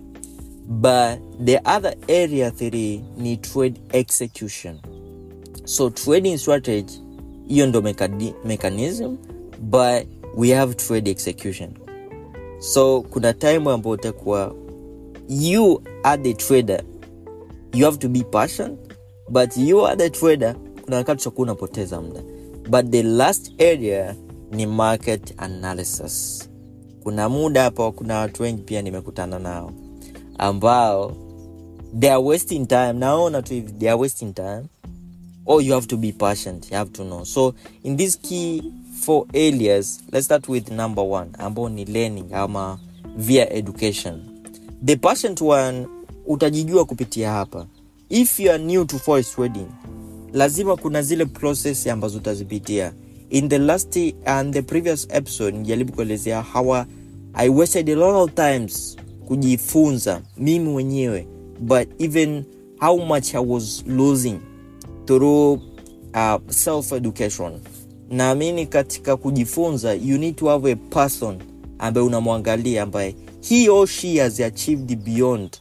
but 0.67 1.19
the 1.45 1.57
other 1.65 1.95
area 2.07 2.51
three 2.51 3.03
ni 3.17 3.37
trade 3.37 3.81
execution. 3.93 4.79
So 5.65 5.89
trading 5.89 6.37
strategy 6.37 6.99
hiyo 7.47 7.67
ndo 7.67 7.81
mechanism 8.45 9.17
but 9.59 10.07
we 10.37 10.49
have 10.53 10.73
trade 10.75 11.11
execution. 11.11 11.69
So 12.59 13.01
kuna 13.01 13.33
time 13.33 13.71
ambayo 13.71 13.93
utakuwa 13.93 14.55
you 15.29 15.81
are 16.03 16.23
the 16.23 16.33
trader. 16.33 16.83
You 17.73 17.85
have 17.85 17.97
to 17.97 18.09
be 18.09 18.23
patient 18.23 18.79
but 19.29 19.57
you 19.57 19.87
are 19.87 19.95
the 19.97 20.09
trader 20.09 20.55
kuna 20.81 20.97
wakati 20.97 21.21
utakuwa 21.21 21.43
unapoteza 21.43 22.01
muda. 22.01 22.23
But 22.69 22.89
the 22.91 23.03
last 23.03 23.61
area 23.61 24.15
ni 24.51 24.65
market 24.65 25.33
analysis. 25.37 26.49
Kuna 27.03 27.29
muda 27.29 27.63
hapa, 27.63 27.91
kuna 27.91 28.17
watu 28.19 28.43
wengi 28.43 28.61
pia 28.61 28.81
nimekutana 28.81 29.39
nao 29.39 29.71
ambao 30.37 31.15
they 31.99 32.09
are 32.11 32.21
wasting 32.23 32.65
time. 32.67 32.93
Naona 32.93 33.41
tu 33.41 33.53
hivi 33.53 33.71
they 33.71 33.89
are 33.89 33.99
wasting 33.99 34.33
time. 34.33 34.63
Or 35.45 35.61
you 35.61 35.73
have 35.73 35.87
to 35.87 35.97
be 35.97 36.11
patient. 36.11 36.71
You 36.71 36.77
have 36.77 36.91
to 36.91 37.03
know. 37.03 37.23
So 37.25 37.53
in 37.83 37.97
these 37.97 38.17
key 38.21 38.61
four 39.01 39.25
areas 39.33 40.01
let's 40.11 40.25
start 40.25 40.49
with 40.49 40.71
number 40.71 41.03
one 41.03 41.29
ambao 41.37 41.69
ni 41.69 41.85
learning 41.85 42.33
ama 42.33 42.79
via 43.17 43.53
education. 43.53 44.21
The 44.85 44.95
patient 44.95 45.41
one 45.41 45.87
utajijua 46.27 46.85
kupitia 46.85 47.31
hapa. 47.31 47.67
If 48.09 48.39
you 48.39 48.51
are 48.51 48.63
new 48.63 48.85
to 48.85 48.99
forest 48.99 49.37
wedding 49.37 49.67
lazima 50.33 50.75
kuna 50.77 51.01
zile 51.01 51.25
process 51.25 51.87
ambazo 51.87 52.17
utazipitia. 52.17 52.93
In 53.29 53.49
the 53.49 53.57
last 53.57 53.97
and 54.25 54.53
the 54.53 54.61
previous 54.61 55.07
episode 55.09 55.57
nijaribu 55.57 55.93
kuelezea 55.93 56.41
how 56.41 56.75
i 57.33 57.49
wasted 57.49 57.89
a 57.89 57.95
lot 57.95 58.17
of 58.17 58.33
times 58.33 58.97
kujifunza 59.27 60.21
mimi 60.37 60.69
mwenyewe 60.69 61.27
but 61.59 61.87
even 62.01 62.43
how 62.79 63.05
much 63.05 63.35
i 63.35 63.45
was 63.47 63.83
losing 63.87 64.39
through 65.05 65.53
uh, 66.13 66.49
self 66.49 66.91
education 66.91 67.51
naamini 68.09 68.65
katika 68.65 69.17
kujifunza 69.17 69.93
you 69.93 70.17
need 70.17 70.35
to 70.35 70.47
have 70.47 70.71
a 70.71 70.75
person 70.75 71.37
ambaye 71.79 72.07
unamwangalia 72.07 72.83
ambaye 72.83 73.15
he 73.49 73.69
or 73.69 73.87
she 73.87 74.19
has 74.19 74.39
achieved 74.39 74.95
beyond 74.95 75.57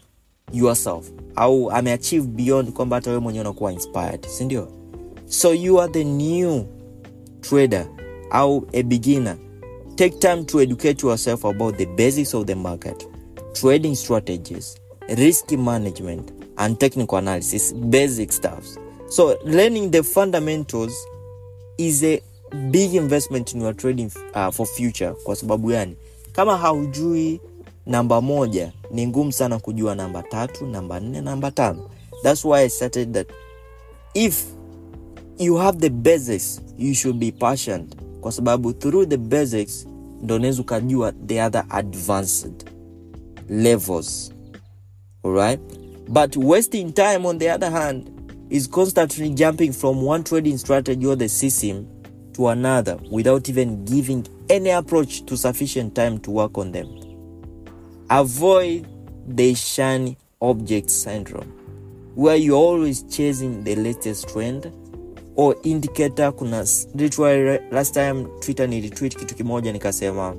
yourself 0.52 1.10
au 1.36 1.70
ameachieve 1.70 2.26
beyond 2.26 2.72
kwamba 2.72 2.96
hata 2.96 3.10
wewe 3.10 3.22
mwenyewe 3.22 3.44
unakuwa 3.44 3.72
inspired 3.72 4.26
sindio 4.26 4.68
so 5.26 5.54
you 5.54 5.80
are 5.80 5.92
the 5.92 6.04
new 6.04 6.62
trader 7.40 7.86
au 8.30 8.66
a 8.72 8.82
beginner. 8.82 9.36
Take 9.96 10.18
time 10.18 10.44
to 10.44 10.60
educate 10.60 11.06
yourself 11.06 11.44
about 11.44 11.76
the 11.76 11.86
basics 11.86 12.34
of 12.34 12.46
the 12.46 12.54
market 12.54 13.08
trading 13.52 13.94
strategies 13.96 14.76
risk 15.08 15.50
management 15.52 16.32
and 16.56 16.78
technical 16.78 17.18
analysis 17.18 17.72
basic 17.74 18.32
stuffs. 18.32 18.78
So 19.08 19.36
learning 19.44 19.90
the 19.90 20.02
fundamentals 20.02 20.94
is 21.78 22.02
a 22.04 22.20
big 22.70 22.94
investment 22.94 23.54
in 23.54 23.60
your 23.60 23.72
trading 23.74 24.10
uh, 24.34 24.50
for 24.50 24.66
future. 24.66 25.14
Kwa 25.24 25.36
sababu 25.36 25.68
gani? 25.68 25.96
Kama 26.32 26.56
haujui 26.56 27.40
namba 27.86 28.20
moja 28.20 28.72
ni 28.90 29.06
ngumu 29.06 29.32
sana 29.32 29.58
kujua 29.58 29.94
namba 29.94 30.22
tatu 30.22 30.66
namba 30.66 31.00
nne 31.00 31.20
namba 31.20 31.50
tano. 31.50 31.90
Thats 32.22 32.44
why 32.44 32.60
i 32.64 32.68
started 32.70 33.12
that 33.12 33.26
if 34.14 34.44
you 35.38 35.56
have 35.56 35.78
the 35.78 35.90
basics 35.90 36.60
you 36.78 36.94
should 36.94 37.16
be 37.18 37.32
patient. 37.32 37.96
Kwa 38.20 38.32
sababu 38.32 38.72
through 38.72 39.08
the 39.08 39.16
basics 39.16 39.86
ndo 40.22 40.34
unaweza 40.36 40.62
ukajua 40.62 41.12
the 41.26 41.42
other 41.42 41.64
advanced 41.68 42.71
levels. 43.48 44.32
Alright? 45.24 45.60
But 46.08 46.36
wasting 46.36 46.92
time 46.92 47.26
on 47.26 47.38
the 47.38 47.48
other 47.48 47.70
hand 47.70 48.08
is 48.50 48.66
constantly 48.66 49.30
jumping 49.34 49.72
from 49.72 50.02
one 50.02 50.24
trading 50.24 50.58
strategy 50.58 51.06
or 51.06 51.16
the 51.16 51.28
system 51.28 51.88
to 52.34 52.48
another 52.48 52.98
without 53.10 53.48
even 53.48 53.84
giving 53.84 54.26
any 54.48 54.70
approach 54.70 55.24
to 55.26 55.36
sufficient 55.36 55.94
time 55.94 56.18
to 56.20 56.30
work 56.30 56.58
on 56.58 56.72
them. 56.72 56.88
Avoid 58.10 58.86
the 59.26 59.54
shiny 59.54 60.18
object 60.40 60.90
syndrome 60.90 61.50
where 62.14 62.36
you're 62.36 62.56
always 62.56 63.02
chasing 63.04 63.64
the 63.64 63.74
latest 63.76 64.28
trend 64.28 64.70
or 65.34 65.56
indicator. 65.62 66.30
Kuna 66.32 66.64
literally 66.94 67.58
last 67.70 67.94
time 67.94 68.28
twitter 68.40 68.66
nilitweet 68.68 69.16
kitu 69.16 69.34
kimoja 69.34 69.72
nikasema 69.72 70.36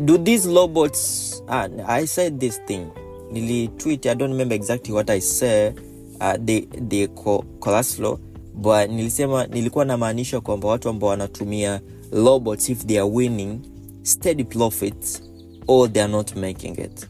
do 0.00 0.18
these 0.18 0.48
robots 0.48 1.34
ah, 1.48 1.68
i 1.86 2.06
said 2.06 2.38
this 2.40 2.60
thing 2.64 2.86
nilitweet 3.32 4.06
i 4.06 4.14
don't 4.14 4.32
remember 4.32 4.56
exactly 4.56 4.92
what 4.94 5.10
i 5.10 5.20
said 5.20 5.80
uh, 6.20 6.34
the, 6.44 6.60
the 6.88 7.06
co- 7.06 7.44
cholesterol 7.60 8.18
but 8.54 8.90
nilisema 8.90 9.46
nilikuwa 9.46 9.84
namaanisha 9.84 10.40
kwamba 10.40 10.68
watu 10.68 10.88
ambao 10.88 11.10
wanatumia 11.10 11.80
robots 12.12 12.68
if 12.68 12.86
they 12.86 13.00
are 13.00 13.10
winning 13.10 13.58
steady 14.02 14.44
profits 14.44 15.22
or 15.68 15.92
they 15.92 16.02
are 16.02 16.12
not 16.12 16.36
making 16.36 16.78
it. 16.78 17.08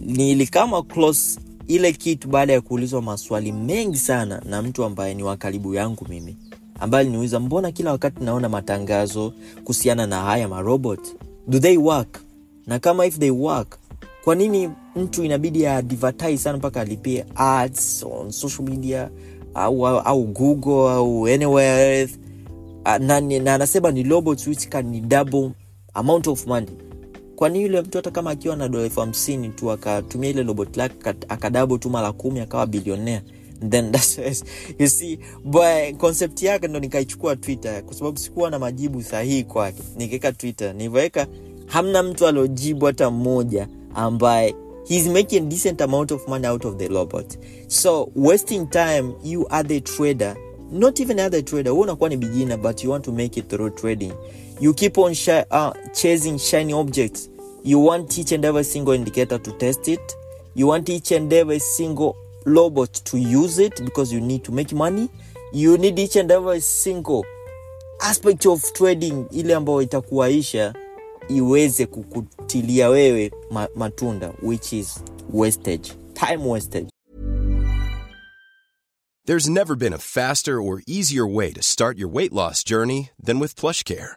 Nilikama 0.00 0.82
close 0.82 1.40
ile 1.68 1.92
kitu 1.92 2.28
baada 2.28 2.52
ya 2.52 2.60
kuulizwa 2.60 3.02
maswali 3.02 3.52
mengi 3.52 3.98
sana 3.98 4.42
na 4.44 4.62
mtu 4.62 4.84
ambaye 4.84 5.14
ni 5.14 5.22
wa 5.22 5.36
karibu 5.36 5.74
yangu 5.74 6.06
mimi 6.08 6.36
ambaye 6.80 7.00
aliniuliza 7.00 7.40
mbona 7.40 7.72
kila 7.72 7.92
wakati 7.92 8.24
naona 8.24 8.48
matangazo 8.48 9.32
kuhusiana 9.64 10.06
na 10.06 10.20
haya 10.20 10.48
marobot 10.48 11.00
do 11.48 11.58
they 11.58 11.76
work? 11.76 12.20
Na 12.66 12.78
kama 12.78 13.06
if 13.06 13.18
they 13.18 13.30
work 13.30 13.78
kwa 14.24 14.34
nini 14.34 14.70
mtu 14.96 15.24
inabidi 15.24 15.66
advertise 15.66 16.38
sana 16.38 16.58
mpaka 16.58 16.80
alipie 16.80 17.24
ads 17.34 18.02
on 18.10 18.30
social 18.30 18.68
media 18.68 19.10
au, 19.54 19.86
au, 19.86 19.98
au 19.98 20.24
google 20.24 20.90
au 20.90 21.26
anywhere 21.26 22.00
else? 22.00 22.18
Ah, 22.84 22.98
na, 22.98 23.20
na 23.20 23.54
anasema 23.54 23.90
ni 23.90 24.02
robots 24.02 24.46
which 24.46 24.68
can 24.68 25.08
double 25.08 25.50
amount 25.94 26.26
of 26.26 26.46
money. 26.46 26.68
Kwani 27.36 27.62
yule 27.62 27.80
mtu 27.80 27.98
hata 27.98 28.10
kama 28.10 28.30
akiwa 28.30 28.56
na 28.56 28.68
dola 28.68 28.84
elfu 28.84 29.00
hamsini 29.00 29.48
tu 29.48 29.70
akatumia 29.70 30.30
ile 30.30 30.42
robot 30.42 30.76
lake 30.76 30.94
akadabo 31.28 31.78
tu 31.78 31.90
mara 31.90 32.12
kumi 32.12 32.40
akawa 32.40 32.66
bilionea 32.66 33.22
then 33.68 33.90
that's, 33.92 34.18
you 34.78 34.88
see 34.88 35.18
but 35.44 35.96
concept 35.98 36.42
yake 36.42 36.68
ndo 36.68 36.80
nikaichukua 36.80 37.36
twitter 37.36 37.82
kwa 37.84 37.94
sababu 37.94 38.18
sikuwa 38.18 38.50
na 38.50 38.58
majibu 38.58 39.02
sahihi 39.02 39.44
kwake. 39.44 39.82
Nikaweka 39.96 40.32
twitter 40.32 40.74
nilivyoweka 40.74 41.26
hamna 41.66 42.02
mtu 42.02 42.26
aliojibu 42.26 42.86
hata 42.86 43.10
mmoja 43.10 43.68
ambaye 43.94 44.54
he's 44.88 45.06
making 45.06 45.40
decent 45.48 45.80
amount 45.82 46.12
of 46.12 46.28
money 46.28 46.46
out 46.48 46.64
of 46.64 46.76
the 46.76 46.88
robot. 46.88 47.38
So 47.68 48.08
wasting 48.16 48.66
time 48.70 49.12
you 49.24 49.46
are 49.50 49.68
the 49.68 49.80
trader 49.80 50.36
not 50.72 51.00
even 51.00 51.20
other 51.20 51.44
trader 51.44 51.72
wewe 51.72 51.82
unakuwa 51.82 52.08
ni 52.08 52.16
beginner 52.16 52.58
but 52.58 52.84
you 52.84 52.90
want 52.90 53.04
to 53.04 53.12
make 53.12 53.40
it 53.40 53.48
through 53.48 53.74
trading. 53.74 54.12
You 54.60 54.74
keep 54.74 54.98
on 54.98 55.12
shi- 55.14 55.44
uh, 55.50 55.72
chasing 55.92 56.38
shiny 56.38 56.74
objects. 56.74 57.30
You 57.64 57.86
want 57.86 58.18
each 58.18 58.32
and 58.32 58.44
every 58.44 58.64
single 58.64 58.94
indicator 58.94 59.42
to 59.42 59.50
test 59.52 59.88
it. 59.88 60.00
You 60.54 60.68
want 60.68 60.88
each 60.88 61.12
and 61.12 61.32
every 61.32 61.60
single 61.60 62.14
robot 62.46 62.92
to 63.04 63.18
use 63.18 63.58
it 63.58 63.84
because 63.84 64.14
you 64.14 64.20
need 64.20 64.42
to 64.42 64.52
make 64.52 64.72
money 64.76 65.08
you 65.52 65.76
need 65.78 65.98
each 65.98 66.16
and 66.16 66.30
every 66.30 66.60
single 66.60 67.24
aspect 68.00 68.46
of 68.46 68.72
trading 68.72 69.26
ile 69.30 69.54
ambayo 69.54 69.82
itakuwaisha 69.82 70.74
iweze 71.28 71.86
kukutilia 71.86 72.88
wewe 72.88 73.30
matunda 73.76 74.32
which 74.42 74.72
is 74.72 75.04
wastage 75.32 75.92
time 76.14 76.46
wastage 76.46 76.86
There's 79.26 79.48
never 79.48 79.76
been 79.76 79.92
a 79.92 79.98
faster 79.98 80.58
or 80.60 80.82
easier 80.86 81.26
way 81.26 81.52
to 81.52 81.62
start 81.62 81.98
your 81.98 82.08
weight 82.08 82.32
loss 82.32 82.64
journey 82.64 83.10
than 83.22 83.38
with 83.38 83.54
PlushCare. 83.54 84.16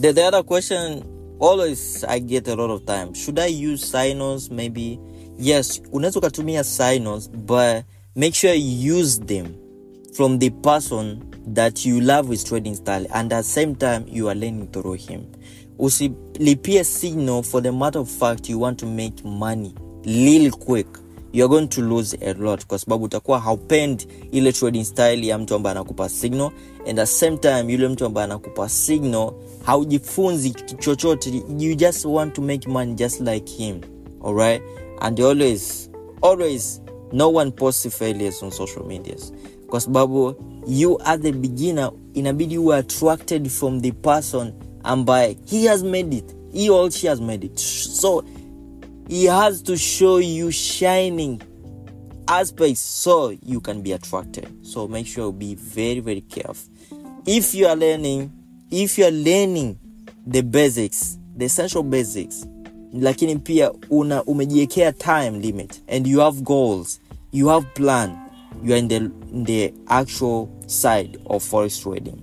The, 0.00 0.12
the 0.12 0.22
other 0.24 0.42
question 0.42 1.02
always 1.40 2.04
i 2.04 2.18
get 2.20 2.48
a 2.48 2.54
lot 2.54 2.70
of 2.70 2.84
time. 2.86 3.14
Should 3.14 3.38
i 3.38 3.46
use 3.72 3.84
sinos 3.86 4.50
maybe. 4.50 4.98
Yes 5.38 5.82
unaweza 5.92 6.18
ukatumia 6.18 6.64
sinos 6.64 7.30
but 7.30 7.84
make 8.16 8.32
sure 8.34 8.54
you 8.54 8.98
use 9.00 9.20
them 9.20 9.46
from 10.12 10.38
the 10.38 10.50
person 10.50 11.18
that 11.54 11.86
you 11.86 12.00
love 12.00 12.28
with 12.28 12.44
trading 12.44 12.74
style 12.74 13.06
and 13.12 13.32
at 13.32 13.44
same 13.44 13.74
time 13.74 14.04
you 14.06 14.28
are 14.28 14.40
learning 14.40 14.68
through 14.72 14.96
him. 14.98 15.20
Usilipie 15.78 16.84
signal 16.84 17.42
for 17.42 17.62
the 17.62 17.72
matter 17.72 17.98
of 18.00 18.08
fact 18.08 18.48
you 18.48 18.58
want 18.58 18.78
to 18.78 18.86
make 18.86 19.24
money 19.24 19.74
lil 20.04 20.50
quick. 20.52 20.86
Youare 21.32 21.48
going 21.48 21.68
to 21.68 21.80
lose 21.80 22.14
a 22.20 22.34
lot 22.34 22.66
kwa 22.66 22.78
sababu 22.78 23.04
utakuwa 23.04 23.40
haupendi 23.40 24.06
ile 24.32 24.52
trading 24.52 24.84
style 24.84 25.26
ya 25.26 25.38
mtu 25.38 25.54
ambaye 25.54 25.70
anakupa 25.76 26.08
signal 26.08 26.50
and 26.88 27.00
at 27.00 27.08
same 27.08 27.36
time 27.36 27.72
yule 27.72 27.88
mtu 27.88 28.04
ambaye 28.06 28.24
anakupa 28.24 28.68
signal 28.68 29.32
haujifunzi 29.66 30.50
kitu 30.50 30.76
chochote. 30.76 31.42
You 31.58 31.74
just 31.74 32.04
want 32.04 32.34
to 32.34 32.42
make 32.42 32.70
money 32.70 32.94
just 32.94 33.20
like 33.20 33.52
him 33.52 33.80
alright 34.24 34.62
and 35.00 35.20
always 35.20 35.90
always 36.22 36.82
no 37.12 37.28
one 37.32 37.50
posts 37.50 37.96
failures 37.98 38.42
on 38.42 38.50
social 38.50 38.84
medias 38.86 39.32
kwa 39.68 39.80
sababu 39.80 40.34
you 40.66 40.98
are 41.04 41.22
the 41.22 41.32
beginner 41.32 41.92
inabidi 42.14 42.54
you 42.54 42.72
are 42.72 42.80
attracted 42.80 43.48
from 43.48 43.80
the 43.80 43.92
person 43.92 44.52
ambaye 44.82 45.36
he 45.46 45.66
has 45.68 45.82
made 45.82 46.16
it. 46.16 46.36
He 46.52 46.70
or 46.70 46.90
she 46.90 47.06
has 47.06 47.20
made 47.20 47.46
it. 47.46 47.58
So 47.58 48.24
he 49.08 49.24
has 49.26 49.62
to 49.62 49.76
show 49.76 50.18
you 50.20 50.50
shining 50.50 51.40
aspects 52.28 52.80
so 52.80 53.30
you 53.46 53.60
can 53.60 53.82
be 53.82 53.92
attracted. 53.92 54.48
So 54.62 54.86
make 54.88 55.06
sure 55.06 55.26
you 55.26 55.32
be 55.32 55.54
very 55.54 56.00
very 56.00 56.20
careful. 56.20 56.68
If 57.26 57.54
you 57.54 57.66
are 57.66 57.76
learning 57.76 58.30
if 58.72 58.98
you 58.98 59.04
are 59.04 59.16
learning 59.16 59.76
the 60.30 60.42
basics 60.42 61.18
the 61.38 61.44
essential 61.44 61.82
basics 61.82 62.46
lakini 62.92 63.36
pia 63.36 63.72
una 63.90 64.24
umejiwekea 64.24 64.92
time 64.92 65.30
limit 65.30 65.82
and 65.88 66.06
you 66.06 66.20
have 66.20 66.40
goals 66.40 67.00
you 67.32 67.48
have 67.48 67.66
plan 67.74 68.10
you 68.64 68.72
are 68.72 68.78
in 68.78 68.88
the, 68.88 68.96
in 68.96 69.44
the 69.44 69.74
actual 69.86 70.48
side 70.66 71.18
of 71.26 71.42
forex 71.50 71.82
trading. 71.82 72.16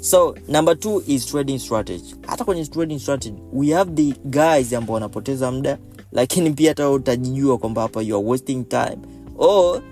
So 0.00 0.34
number 0.48 0.74
two 0.74 1.02
is 1.06 1.26
trading 1.26 1.58
strategy. 1.58 2.14
Hata 2.26 2.44
kwenye 2.44 2.66
trading 2.66 2.98
strategy 2.98 3.36
we 3.52 3.70
have 3.70 3.94
the 3.94 4.14
guys 4.24 4.72
ambao 4.72 4.94
wanapoteza 4.94 5.52
muda 5.52 5.78
lakini 6.12 6.50
pia 6.50 6.70
hata 6.70 6.90
utajijua 6.90 7.58
kwamba 7.58 7.82
hapa 7.82 8.02
you 8.02 8.16
are 8.18 8.26
wasting 8.26 8.64
time. 8.68 8.98
Or 9.38 9.82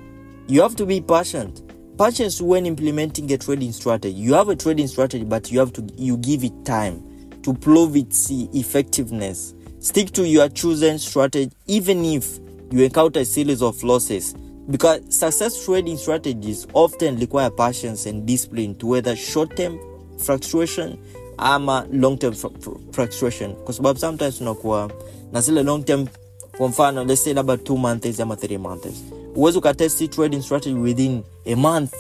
you 0.48 0.62
have 0.62 0.74
to 0.74 0.87
be 0.87 1.00
patient 1.00 1.62
patience 1.98 2.40
when 2.42 2.66
implementing 2.66 3.30
a 3.32 3.38
trading 3.38 3.72
strategy. 3.72 4.14
You 4.14 4.35
have 4.35 4.48
a 4.48 4.56
trading 4.56 4.87
strategy 4.88 5.24
but 5.24 5.50
you 5.50 5.59
have 5.61 5.72
to 5.74 5.82
you 5.96 6.16
give 6.18 6.44
it 6.44 6.64
time 6.64 7.02
to 7.42 7.54
prove 7.54 7.96
its 7.96 8.28
effectiveness. 8.30 9.54
Stick 9.80 10.11
to 10.12 10.26
your 10.26 10.48
chosen 10.48 10.98
strategy 10.98 11.50
even 11.66 12.04
if 12.04 12.38
you 12.70 12.82
encounter 12.82 13.20
a 13.20 13.24
series 13.24 13.62
of 13.62 13.82
losses. 13.82 14.35
Because 14.68 15.00
success 15.16 15.64
trading 15.64 15.96
strategies 15.96 16.66
often 16.74 17.18
require 17.18 17.50
patience 17.50 18.06
and 18.06 18.26
discipline 18.26 18.74
to 18.76 18.87
weather 18.88 19.14
short-term 19.14 19.78
fluctuation 20.18 20.98
ama 21.38 21.87
long-term 21.92 22.35
fluctuation. 22.92 23.54
Kwa 23.54 23.74
sababu 23.74 23.98
sometimes 24.00 24.40
unakuwa 24.40 24.90
na 25.32 25.40
zile 25.40 25.62
long-term 25.62 26.06
kwa 26.59 26.68
mfano 26.68 27.04
let's 27.04 27.24
say 27.24 27.35
labda 27.35 27.54
2 27.54 27.76
months 27.76 28.20
ama 28.20 28.35
3 28.35 28.59
months 28.59 29.04
uwezi 29.37 29.59
ukatest 29.59 30.11
trading 30.11 30.42
strategy 30.42 30.75
within 30.75 31.22
a 31.46 31.57
month 31.57 31.92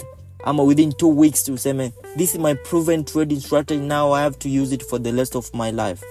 ama 0.44 0.62
within 0.62 0.92
two 0.92 1.18
weeks 1.20 1.48
useme 1.48 1.92
this 2.16 2.34
is 2.34 2.40
my 2.40 2.54
proven 2.54 3.04
trading 3.04 3.40
strategy 3.40 3.80
now 3.80 4.14
i 4.14 4.22
have 4.22 4.38
to 4.38 4.48
use 4.48 4.74
it 4.74 4.84
for 4.84 5.02
the 5.02 5.12
rest 5.12 5.36
of 5.36 5.54
my 5.54 5.70
life. 5.70 6.02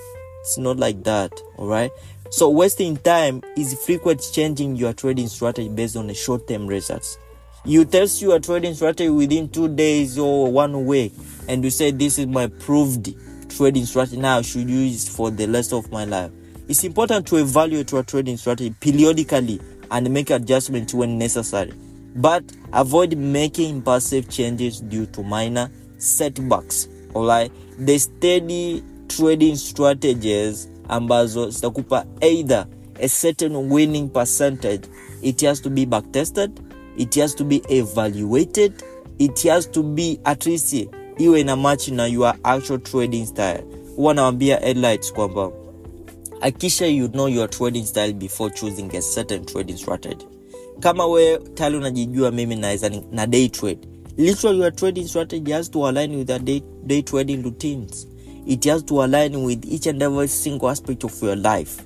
It's 0.41 0.57
not 0.57 0.77
like 0.79 1.03
that 1.03 1.31
all 1.57 1.67
right? 1.67 1.91
So 2.29 2.49
wasting 2.49 2.97
time 2.97 3.41
is 3.57 3.73
frequent 3.85 4.21
changing 4.33 4.75
your 4.75 4.93
trading 4.93 5.27
strategy 5.27 5.69
based 5.69 5.95
on 5.97 6.09
a 6.09 6.13
short-term 6.13 6.67
results. 6.67 7.17
You 7.65 7.85
test 7.85 8.21
your 8.21 8.39
trading 8.39 8.75
strategy 8.75 9.09
within 9.09 9.49
two 9.49 9.67
days 9.67 10.19
or 10.19 10.51
one 10.51 10.85
week 10.85 11.13
and 11.47 11.63
you 11.63 11.71
say 11.71 11.89
this 11.91 12.19
is 12.19 12.27
my 12.27 12.47
proved 12.47 13.15
trading 13.49 13.85
strategy 13.85 14.17
now 14.17 14.37
i 14.37 14.41
should 14.43 14.69
use 14.69 15.07
it 15.07 15.11
for 15.11 15.31
the 15.31 15.47
rest 15.47 15.73
of 15.73 15.91
my 15.91 16.05
life. 16.05 16.29
It's 16.67 16.83
important 16.83 17.27
to 17.27 17.37
evaluate 17.37 17.91
your 17.91 18.03
trading 18.03 18.37
strategy 18.37 18.75
periodically 18.79 19.59
and 19.91 20.09
make 20.09 20.29
adjustments 20.29 20.93
when 20.93 21.17
necessary 21.17 21.73
but 22.15 22.43
avoid 22.73 23.17
making 23.17 23.69
impulsive 23.75 24.29
changes 24.29 24.79
due 24.81 25.05
to 25.05 25.21
minor 25.23 25.69
setbacks. 25.97 26.87
Alright 27.15 27.51
the 27.79 27.99
steady 27.99 28.83
trading 29.07 29.55
strategies 29.55 30.69
ambazo 30.89 31.49
zitakupa 31.49 32.05
either 32.21 32.67
a 33.01 33.07
certain 33.09 33.55
winning 33.69 34.09
percentage 34.09 34.87
it 35.21 35.41
has 35.41 35.61
to 35.61 35.69
be 35.69 35.85
backtested, 35.85 36.51
it 36.97 37.15
has 37.15 37.35
to 37.35 37.43
be 37.43 37.61
evaluated 37.69 38.83
it 39.19 39.43
has 39.43 39.67
to 39.71 39.83
be 39.83 40.19
at 40.25 40.45
least 40.45 40.87
iwe 41.17 41.43
na 41.43 41.55
match 41.55 41.87
na 41.87 42.05
your 42.05 42.33
actual 42.43 42.79
trading 42.79 43.25
style. 43.25 43.63
Huwa 43.95 44.13
nawambia 44.13 44.57
headlights 44.57 45.13
kwamba 45.13 45.51
akisha 46.41 46.87
you 46.87 47.07
know 47.07 47.27
your 47.27 47.49
trading 47.49 47.85
style 47.85 48.13
before 48.13 48.49
choosing 48.53 48.95
a 48.95 49.01
certain 49.01 49.45
trading 49.45 49.77
strategy. 49.77 50.25
Kama 50.79 51.05
wewe 51.07 51.37
tayari 51.53 51.77
unajijua 51.77 52.31
mimi 52.31 52.55
naweza 52.55 52.91
na 53.11 53.27
day 53.27 53.47
trade. 53.49 53.87
Literally 54.17 54.59
your 54.59 54.75
trading 54.75 55.07
strategy 55.07 55.51
has 55.51 55.71
to 55.71 55.87
align 55.87 56.15
with 56.15 56.29
your 56.29 56.39
day, 56.39 56.61
day 56.85 57.01
trading 57.01 57.43
routines. 57.43 58.07
It 58.47 58.65
has 58.65 58.83
to 58.85 59.03
align 59.03 59.35
with 59.45 59.65
each 59.65 59.87
and 59.87 60.01
every 60.03 60.27
single 60.27 60.69
aspect 60.69 61.03
of 61.03 61.23
your 61.23 61.35
life. 61.35 61.81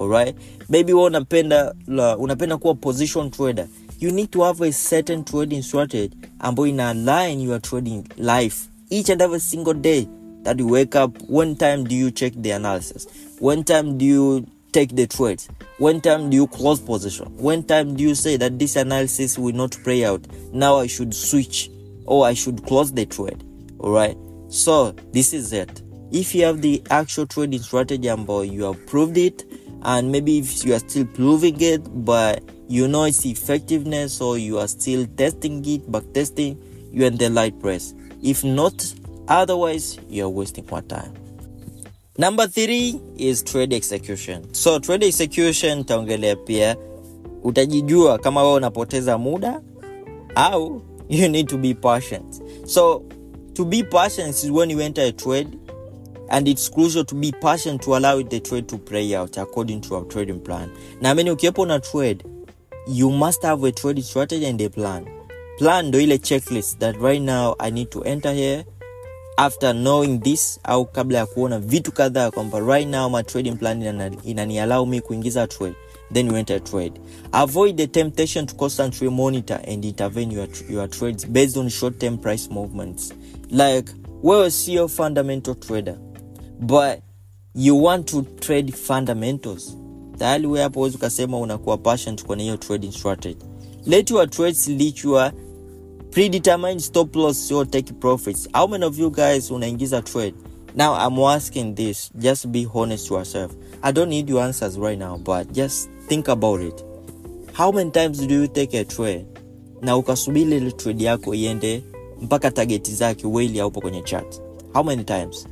Alright? 0.00 0.36
Maybe 0.68 0.92
wewe 0.92 1.06
unapenda 1.06 1.74
unapenda 2.18 2.56
kuwa 2.56 2.74
position 2.74 3.30
trader. 3.30 3.66
You 4.00 4.10
need 4.10 4.30
to 4.30 4.42
have 4.42 4.64
a 4.68 4.72
certain 4.72 5.24
trading 5.24 5.62
strategy 5.62 6.10
ambayo 6.38 6.66
ina 6.66 6.88
align 6.90 7.40
your 7.40 7.62
trading 7.62 8.04
life 8.16 8.56
each 8.90 9.10
and 9.10 9.22
every 9.22 9.40
single 9.40 9.74
day 9.74 10.06
that 10.42 10.60
you 10.60 10.70
wake 10.70 10.94
up. 11.04 11.16
When 11.28 11.56
time 11.56 11.84
do 11.84 11.94
you 11.96 12.10
check 12.10 12.32
the 12.42 12.52
analysis 12.54 13.06
when 13.40 13.64
time 13.64 13.98
do 13.98 14.04
you 14.04 14.46
take 14.72 14.94
the 14.94 15.06
trades 15.06 15.48
when 15.78 15.98
time 15.98 16.28
do 16.28 16.36
you 16.36 16.46
close 16.46 16.78
position? 16.78 17.26
When 17.38 17.62
time 17.62 17.96
do 17.96 18.02
you 18.02 18.14
say 18.14 18.36
that 18.36 18.58
this 18.58 18.76
analysis 18.76 19.38
will 19.38 19.54
not 19.54 19.70
play 19.82 20.04
out? 20.04 20.26
Now 20.52 20.76
i 20.76 20.86
should 20.86 21.14
switch 21.14 21.70
or 22.04 22.26
i 22.26 22.34
should 22.34 22.66
close 22.66 22.92
the 22.92 23.06
trade 23.06 23.42
all 23.78 23.90
right 23.92 24.16
so 24.50 24.92
this 25.12 25.32
is 25.32 25.52
it. 25.54 25.82
If 26.12 26.34
you 26.34 26.44
have 26.44 26.60
the 26.60 26.82
actual 26.90 27.26
trading 27.26 27.60
strategy 27.60 28.08
ambayo 28.08 28.52
you 28.52 28.64
have 28.64 28.86
proved 28.86 29.16
it 29.16 29.44
and 29.82 30.12
maybe 30.12 30.38
if 30.38 30.64
you 30.66 30.74
are 30.74 30.80
still 30.80 31.06
proving 31.06 31.58
it 31.62 31.80
but 32.04 32.42
you 32.68 32.88
know 32.88 33.04
its 33.04 33.24
effectiveness 33.24 34.20
or 34.20 34.36
you 34.36 34.58
are 34.58 34.68
still 34.68 35.06
testing 35.16 35.64
it 35.64 35.90
back 35.90 36.02
testing 36.12 36.60
you're 36.92 37.06
in 37.06 37.16
the 37.16 37.30
right 37.30 37.58
place. 37.58 37.94
If 38.22 38.44
not 38.44 38.84
otherwise 39.28 39.98
you're 40.10 40.28
wasting 40.28 40.68
your 40.68 40.82
time 40.82 41.14
number 42.20 42.46
three 42.46 43.00
is 43.16 43.42
trade 43.42 43.72
execution. 43.72 44.52
So 44.52 44.78
trade 44.78 45.04
execution 45.04 45.84
taongelea 45.84 46.36
pia. 46.36 46.76
Utajijua 47.44 48.18
kama 48.18 48.42
wewe 48.42 48.54
unapoteza 48.54 49.18
muda 49.18 49.60
au 50.34 50.82
you 51.08 51.28
need 51.28 51.46
to 51.48 51.58
be 51.58 51.74
patient. 51.74 52.42
So 52.66 53.02
to 53.54 53.64
be 53.64 53.82
patient 53.82 54.28
is 54.34 54.50
when 54.50 54.70
you 54.70 54.80
enter 54.80 55.04
a 55.04 55.12
trade 55.12 55.48
and 56.28 56.48
it's 56.48 56.70
crucial 56.70 57.04
to 57.04 57.14
be 57.14 57.32
patient 57.32 57.82
to 57.82 57.96
allow 57.96 58.22
the 58.22 58.40
trade 58.40 58.66
to 58.66 58.78
play 58.78 59.16
out 59.16 59.38
according 59.38 59.80
to 59.80 59.94
our 59.96 60.04
trading 60.08 60.40
plan. 60.40 60.70
Naamini 61.00 61.30
ukiwepo 61.30 61.66
na 61.66 61.78
trade 61.78 62.24
you 62.88 63.10
must 63.10 63.42
have 63.42 63.68
a 63.68 63.72
trade 63.72 64.02
strategy 64.02 64.46
and 64.46 64.60
a 64.62 64.68
plan. 64.68 65.06
Plan 65.58 65.86
ndo 65.86 66.00
ile 66.00 66.18
checklist 66.18 66.78
that 66.78 66.96
right 67.02 67.22
now 67.22 67.54
i 67.58 67.70
need 67.70 67.90
to 67.90 68.04
enter 68.04 68.32
here 68.34 68.64
after 69.40 69.72
knowing 69.74 70.18
this 70.18 70.60
au 70.64 70.84
kabla 70.86 71.18
ya 71.18 71.26
kuona 71.26 71.58
vitu 71.58 71.92
kadhaa 71.92 72.30
kwamba 72.30 72.60
right 72.60 72.88
now 72.88 73.10
my 73.10 73.22
trading 73.22 73.52
plan 73.56 73.82
inani- 73.82 74.18
inaniallow 74.24 74.86
me 74.86 75.00
kuingiza 75.00 75.46
trade 75.46 75.74
then 76.12 76.26
you 76.26 76.36
enter 76.36 76.64
trade. 76.64 77.00
Avoid 77.32 77.76
the 77.76 77.86
temptation 77.86 78.46
to 78.46 78.54
constantly 78.56 79.08
monitor 79.08 79.60
and 79.68 79.84
intervene 79.84 80.34
your, 80.34 80.48
your 80.70 80.90
trades 80.90 81.24
based 81.26 81.56
on 81.56 81.68
short 81.68 81.98
term 82.00 82.18
price 82.18 82.48
movements. 82.50 83.12
Like 83.50 83.92
wewe 84.22 84.50
sio 84.50 84.88
fundamental 84.88 85.54
trader 85.54 85.96
but 86.60 86.98
you 87.54 87.82
want 87.84 88.06
to 88.08 88.22
trade 88.40 88.72
fundamentals. 88.72 89.76
Tayari 90.18 90.46
we 90.46 90.60
hapo 90.60 90.80
wezi 90.80 90.96
ukasema 90.96 91.38
unakuwa 91.38 91.78
patient 91.78 92.24
kwenye 92.24 92.42
hiyo 92.42 92.56
trading 92.56 92.92
strategy. 92.92 93.44
Let 93.86 94.10
your 94.10 94.30
trades 94.30 94.68
lead 94.68 94.94
your 95.04 95.32
predetermined 96.10 96.82
stop 96.82 97.14
loss 97.14 97.50
or 97.52 97.64
take 97.64 97.98
profits. 98.00 98.46
How 98.52 98.66
many 98.66 98.84
of 98.84 98.98
you 98.98 99.10
guys 99.10 99.50
unaingiza 99.50 100.04
trade? 100.04 100.34
Now 100.74 100.94
i'm 100.94 101.18
asking 101.18 101.74
this 101.74 102.10
just 102.18 102.50
be 102.52 102.66
honest 102.72 103.08
to 103.08 103.14
yourself. 103.14 103.54
I 103.82 103.92
don't 103.92 104.08
need 104.08 104.28
your 104.28 104.42
answers 104.42 104.78
right 104.78 104.98
now 104.98 105.18
but 105.18 105.52
just 105.52 105.90
think 106.08 106.28
about 106.28 106.60
it. 106.60 106.82
How 107.54 107.70
many 107.70 107.90
times 107.90 108.26
do 108.26 108.42
you 108.42 108.48
take 108.48 108.74
a 108.74 108.84
trade 108.84 109.26
na 109.82 109.96
ukasubiri 109.96 110.56
ile 110.56 110.72
trade 110.72 111.04
yako 111.04 111.34
iende 111.34 111.82
mpaka 112.20 112.50
target 112.50 112.90
zake 112.90 113.26
weli 113.26 113.58
haupo 113.58 113.80
kwenye 113.80 114.02
chart? 114.02 114.40
How 114.74 114.82
many 114.82 115.04
times? 115.04 115.46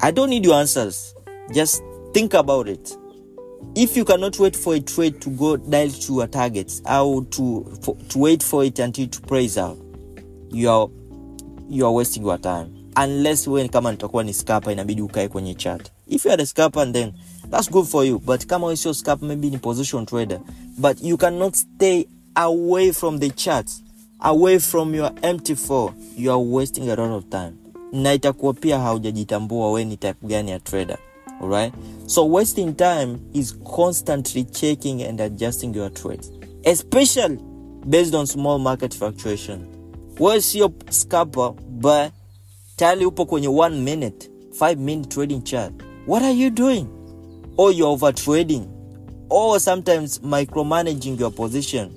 I 0.00 0.12
don't 0.12 0.30
need 0.30 0.44
your 0.44 0.56
answers. 0.56 1.14
Just 1.52 1.82
think 2.12 2.34
about 2.34 2.68
it. 2.68 2.98
If 3.74 3.96
you 3.96 4.04
cannot 4.04 4.38
wait 4.38 4.56
for 4.56 4.74
a 4.74 4.80
trade 4.80 5.20
to 5.20 5.30
go 5.30 5.56
dial 5.56 5.90
to 5.90 6.14
your 6.14 6.26
targets 6.30 6.82
au 6.86 7.22
to, 7.22 7.64
to 8.08 8.18
wait 8.18 8.42
for 8.42 8.64
it 8.64 8.78
until 8.78 9.04
it 9.04 9.22
plays 9.26 9.58
out 9.58 9.83
you 10.54 10.70
are, 10.70 10.88
you 11.70 11.86
are 11.86 11.94
wasting 11.94 12.22
your 12.24 12.40
time. 12.40 12.66
Unless 12.96 13.46
we 13.48 13.68
kama 13.68 13.90
nitakuwa 13.92 14.24
ni 14.24 14.34
scalper 14.34 14.72
inabidi 14.72 15.02
ukae 15.02 15.28
kwenye 15.28 15.54
chart 15.54 15.90
if 16.06 16.24
you 16.24 16.32
are 16.32 16.42
a 16.42 16.46
scalper 16.46 16.92
then 16.92 17.12
that's 17.50 17.70
good 17.70 17.86
for 17.86 18.04
you. 18.06 18.18
But 18.18 18.46
kama 18.46 18.66
wewe 18.66 18.76
sio 18.76 18.94
scalper 18.94 19.28
maybe 19.28 19.50
ni 19.50 19.58
position 19.58 20.06
trader. 20.06 20.40
But 20.78 21.02
you 21.02 21.16
cannot 21.16 21.54
stay 21.54 22.04
away 22.34 22.92
from 22.92 23.18
the 23.18 23.30
charts 23.30 23.82
away 24.20 24.58
from 24.58 24.94
your 24.94 25.10
mt4 25.10 25.92
you 26.16 26.30
are 26.32 26.40
wasting 26.42 26.88
a 26.90 26.94
lot 26.96 27.14
of 27.14 27.24
time. 27.30 27.52
Na 27.92 28.14
itakuwa 28.14 28.54
pia 28.54 28.78
haujajitambua 28.78 29.66
wewe 29.68 29.84
ni 29.84 29.96
type 29.96 30.26
gani 30.26 30.50
ya 30.50 30.60
trader. 30.60 30.98
Alright? 31.42 31.74
So 32.06 32.28
wasting 32.30 32.72
time 32.76 33.18
is 33.32 33.58
constantly 33.58 34.44
checking 34.44 35.02
and 35.02 35.20
adjusting 35.20 35.76
your 35.76 35.92
trades. 35.94 36.32
Especially 36.64 37.38
based 37.86 38.14
on 38.14 38.26
small 38.26 38.58
market 38.58 38.94
fluctuation 38.94 39.66
wewe 40.20 40.40
sio 40.40 40.70
scalper 40.90 41.52
but 41.70 42.12
tayari 42.76 43.06
upo 43.06 43.26
kwenye 43.26 43.48
one 43.48 43.80
minute 43.80 44.30
five 44.52 44.76
minute 44.80 45.08
trading 45.08 45.40
chart. 45.42 45.72
What 46.06 46.22
are 46.22 46.34
you 46.34 46.50
doing? 46.50 46.86
Or 47.56 47.72
you're 47.72 47.92
over 47.92 48.12
trading 48.14 48.66
or 49.30 49.60
sometimes 49.60 50.20
micromanaging 50.20 51.18
your 51.20 51.32
position. 51.32 51.90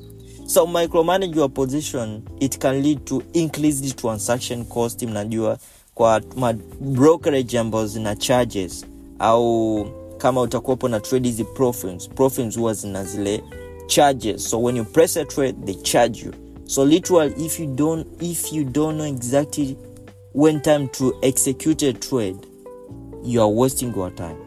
So 0.48 0.66
micromanage 0.68 1.36
your 1.36 1.50
position 1.50 2.24
it 2.40 2.60
can 2.60 2.82
lead 2.84 3.06
to 3.08 3.22
increased 3.34 3.98
transaction 3.98 4.66
cost 4.66 5.02
mnajua 5.04 5.58
kwa 5.94 6.22
brokerage 6.82 7.60
ambazo 7.60 7.88
zina 7.88 8.16
charges 8.16 8.86
au 9.20 9.86
kama 10.18 10.42
utakuwapo 10.42 10.88
na 10.88 11.00
trade 11.00 11.30
hizi 11.30 11.44
profins 11.44 12.10
profins 12.10 12.58
huwa 12.58 12.74
zina 12.74 13.04
zile 13.04 13.44
charges. 13.88 14.50
So 14.50 14.62
when 14.64 14.78
you 14.78 14.86
press 14.86 15.18
a 15.18 15.26
trade 15.26 15.66
they 15.66 15.76
charge 15.76 16.26
you 16.26 16.34
so 16.68 16.84
literally 16.86 17.46
if 17.46 17.60
you 17.60 17.66
don't 17.66 18.08
if 18.22 18.54
you 18.54 18.64
don't 18.64 18.98
know 18.98 19.06
exactly 19.06 19.78
when 20.34 20.62
time 20.62 20.88
to 20.90 21.14
execute 21.24 21.82
a 21.84 21.94
trade 21.94 22.38
you 23.24 23.42
are 23.42 23.50
wasting 23.50 23.94
your 23.94 24.10
time. 24.12 24.38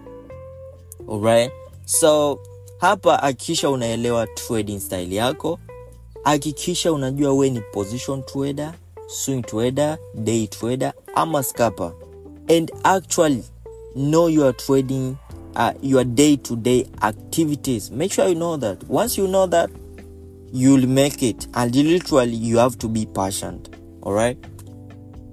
Alright? 1.09 1.51
So 1.85 2.41
hapa 2.79 3.17
hakikisha 3.17 3.71
unaelewa 3.71 4.27
trading 4.27 4.81
style 4.81 5.13
yako. 5.15 5.59
Hakikisha 6.23 6.93
unajua 6.93 7.33
we 7.33 7.51
ni 7.51 7.61
position 7.73 8.23
trader 8.23 8.75
swing 9.07 9.43
trader 9.43 9.99
day 10.15 10.47
trader 10.47 10.93
ama 11.15 11.43
scalper. 11.43 11.93
And 12.49 12.71
actually 12.85 13.45
know 13.97 14.29
your 14.29 14.57
trading 14.57 15.17
uh, 15.57 15.73
your 15.83 16.05
day 16.05 16.37
to 16.37 16.57
day 16.57 16.87
activities. 17.03 17.91
Make 17.91 18.13
sure 18.13 18.29
you 18.29 18.35
know 18.35 18.57
that. 18.57 18.85
Once 18.89 19.19
you 19.19 19.27
know 19.29 19.47
that 19.47 19.71
you'll 20.53 20.87
make 20.89 21.23
it. 21.23 21.49
And 21.55 21.75
literally 21.75 22.37
you 22.37 22.59
have 22.59 22.77
to 22.79 22.89
be 22.89 23.07
patient. 23.07 23.69
All 24.03 24.13
right? 24.13 24.39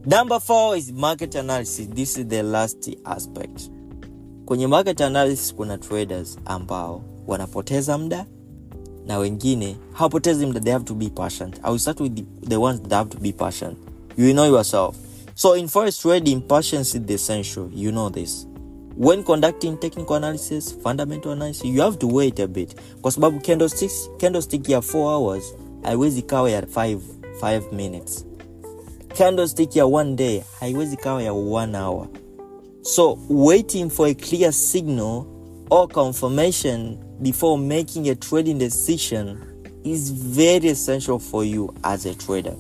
Number 0.06 0.40
four 0.40 0.76
is 0.78 0.92
market 0.92 1.36
analysis. 1.36 1.88
This 1.88 2.18
is 2.18 2.28
the 2.28 2.44
last 2.44 2.90
aspect. 3.06 3.70
Kwenye 4.46 4.68
market 4.68 5.02
analysis 5.02 5.56
kuna 5.56 5.78
traders 5.78 6.38
ambao 6.46 7.04
wanapoteza 7.28 7.98
muda 7.98 8.26
na 9.06 9.18
wengine 9.18 9.78
hawapotezi 9.94 10.46
muda. 10.46 10.60
They 10.60 10.74
have 10.74 10.86
to 10.86 10.94
be 10.96 11.10
patient. 11.10 11.60
I 11.64 11.70
will 11.70 11.80
start 11.80 12.00
with 12.00 12.16
the, 12.16 12.26
the 12.50 12.58
ones 12.60 12.82
that 12.82 12.92
have 12.94 13.10
to 13.10 13.18
be 13.18 13.32
patient. 13.34 13.78
You 14.18 14.34
know 14.34 14.46
yourself. 14.46 14.96
So 15.36 15.54
in 15.56 15.68
forex 15.68 16.02
trading 16.02 16.42
patience 16.42 16.96
is 16.96 17.10
essential. 17.12 17.70
You 17.74 17.92
know 17.92 18.10
this 18.10 18.48
when 18.98 19.24
conducting 19.24 19.78
technical 19.78 20.16
analysis 20.16 20.72
fundamental 20.72 21.32
analysis 21.32 21.66
you 21.66 21.82
have 21.82 22.00
to 22.00 22.08
wait 22.08 22.40
a 22.40 22.48
bit. 22.48 22.76
Kwa 23.02 23.12
sababu 23.12 23.40
candlestick, 23.40 23.92
candlestick 24.18 24.70
ya 24.70 24.80
4 24.80 24.98
hours 24.98 25.56
haiwezi 25.84 26.22
kawa 26.22 26.52
ya 26.52 26.62
5, 26.62 27.00
5 27.42 27.72
minutes. 27.72 28.26
Candlestick 29.18 29.76
ya 29.76 29.86
one 29.86 30.16
day 30.16 30.38
i 30.38 30.44
haiwezi 30.60 30.98
kawa 30.98 31.24
ya 31.24 31.34
one 31.34 31.78
hour. 31.78 32.08
So 32.82 33.18
waiting 33.30 33.90
for 33.90 34.08
a 34.08 34.14
clear 34.14 34.54
signal 34.54 35.26
or 35.70 35.88
confirmation 35.88 36.98
before 37.22 37.58
making 37.58 38.10
a 38.10 38.16
trading 38.16 38.58
decision 38.58 39.38
is 39.84 40.12
very 40.14 40.70
essential 40.70 41.20
for 41.20 41.46
you 41.46 41.74
as 41.84 42.06
a 42.06 42.14
trader. 42.16 42.56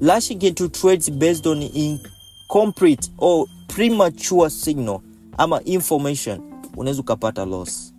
Lashing 0.00 0.42
into 0.42 0.68
trades 0.68 1.10
based 1.10 1.46
on 1.46 1.62
incomplete 1.62 3.08
or 3.18 3.46
premature 3.68 4.50
signal 4.50 5.02
ama 5.38 5.62
information 5.64 6.40
unaweza 6.76 7.00
ukapata 7.00 7.44
loss. 7.44 7.94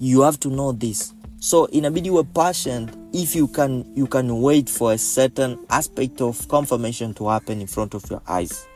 You 0.00 0.20
have 0.20 0.38
to 0.38 0.48
know 0.50 0.72
this. 0.72 1.14
So 1.38 1.68
inabidi 1.68 2.10
uwe 2.10 2.22
patient 2.22 2.90
if 3.12 3.36
you 3.36 3.48
can 3.48 3.84
you 3.96 4.06
can 4.06 4.30
wait 4.30 4.70
for 4.70 4.92
a 4.92 4.98
certain 4.98 5.56
aspect 5.68 6.20
of 6.20 6.46
confirmation 6.46 7.14
to 7.14 7.28
happen 7.28 7.60
in 7.60 7.66
front 7.66 7.94
of 7.94 8.10
your 8.10 8.22
eyes. 8.26 8.66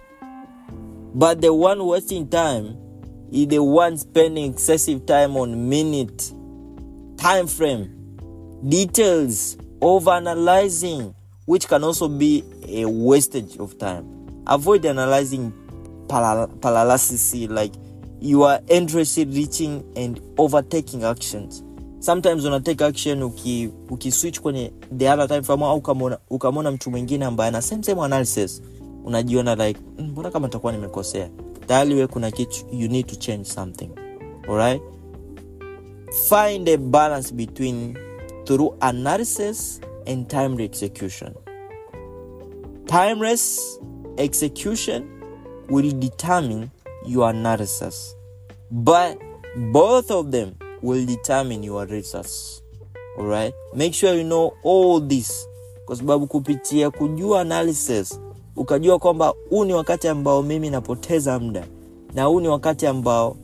But 1.14 1.40
the 1.40 1.50
one 1.52 1.82
wasting 1.82 2.26
time 2.28 2.76
is 3.30 3.48
the 3.48 3.58
one 3.58 3.96
spending 3.98 4.50
excessive 4.52 5.06
time 5.06 5.36
on 5.36 5.68
minute 5.68 6.32
time 7.16 7.46
frame 7.46 7.90
details 8.68 9.56
over 9.80 10.10
analyzing 10.10 11.14
which 11.46 11.68
can 11.68 11.84
also 11.84 12.08
be 12.08 12.42
a 12.68 12.84
wastage 12.86 13.56
of 13.58 13.78
time. 13.78 14.04
Avoid 14.46 14.86
analyzing 14.86 15.52
paral- 16.08 16.60
paralysis 16.60 17.34
like 17.50 17.72
you 18.24 18.42
are 18.42 18.58
interested 18.68 19.34
reaching 19.34 19.84
and 19.96 20.18
overtaking 20.38 21.04
actions. 21.04 21.62
Sometimes 22.00 22.44
unatake 22.44 22.80
action 22.84 23.22
uki, 23.22 23.70
uki 23.90 24.40
kwenye 24.40 24.72
the 24.96 25.08
other 25.10 25.28
time 25.28 25.42
from 25.42 25.62
au 25.62 25.76
ukamwona 26.30 26.70
mtu 26.70 26.90
mwingine 26.90 27.24
ambaye 27.24 27.48
ana 27.48 27.62
same 27.62 27.82
same 27.82 28.00
analysis. 28.02 28.62
Unajiona 29.04 29.54
like 29.54 29.80
"Mm, 29.98 30.06
mbona 30.06 30.30
kama 30.30 30.48
takuwa 30.48 30.72
nimekosea? 30.72 31.30
Tayari 31.66 31.94
we 31.94 32.06
kuna 32.06 32.30
kitu 32.30 32.66
you 32.72 32.88
need 32.88 33.06
to 33.06 33.16
change 33.16 33.44
something. 33.44 33.90
Alright? 34.48 34.82
Find 36.28 36.68
a 36.68 36.76
balance 36.76 37.34
between 37.34 37.96
through 38.44 38.74
analysis 38.80 39.80
and 40.06 40.28
timely 40.28 40.64
execution. 40.64 41.32
Timeless 42.86 43.60
execution 44.16 45.04
will 45.70 45.92
determine 45.92 46.68
your 47.06 47.30
analysis 47.30 48.16
but 48.70 49.18
both 49.72 50.10
of 50.10 50.30
them 50.30 50.50
will 50.82 51.06
determine 51.06 51.64
your 51.66 51.86
results. 51.86 52.62
Alright? 53.18 53.54
Make 53.74 53.92
sure 53.94 54.14
you 54.14 54.24
know 54.24 54.52
all 54.64 55.08
this. 55.08 55.48
Kwa 55.86 55.96
sababu 55.96 56.26
kupitia 56.26 56.90
kujua 56.90 57.40
analysis 57.40 58.20
ukajua 58.56 58.98
kwamba 58.98 59.34
huu 59.50 59.64
ni 59.64 59.72
wakati 59.72 60.08
ambao 60.08 60.42
mimi 60.42 60.70
napoteza 60.70 61.38
muda. 61.38 61.66
Na 62.14 62.24
huu 62.24 62.40
ni 62.40 62.48
wakati 62.48 62.86
ambao 62.86 63.36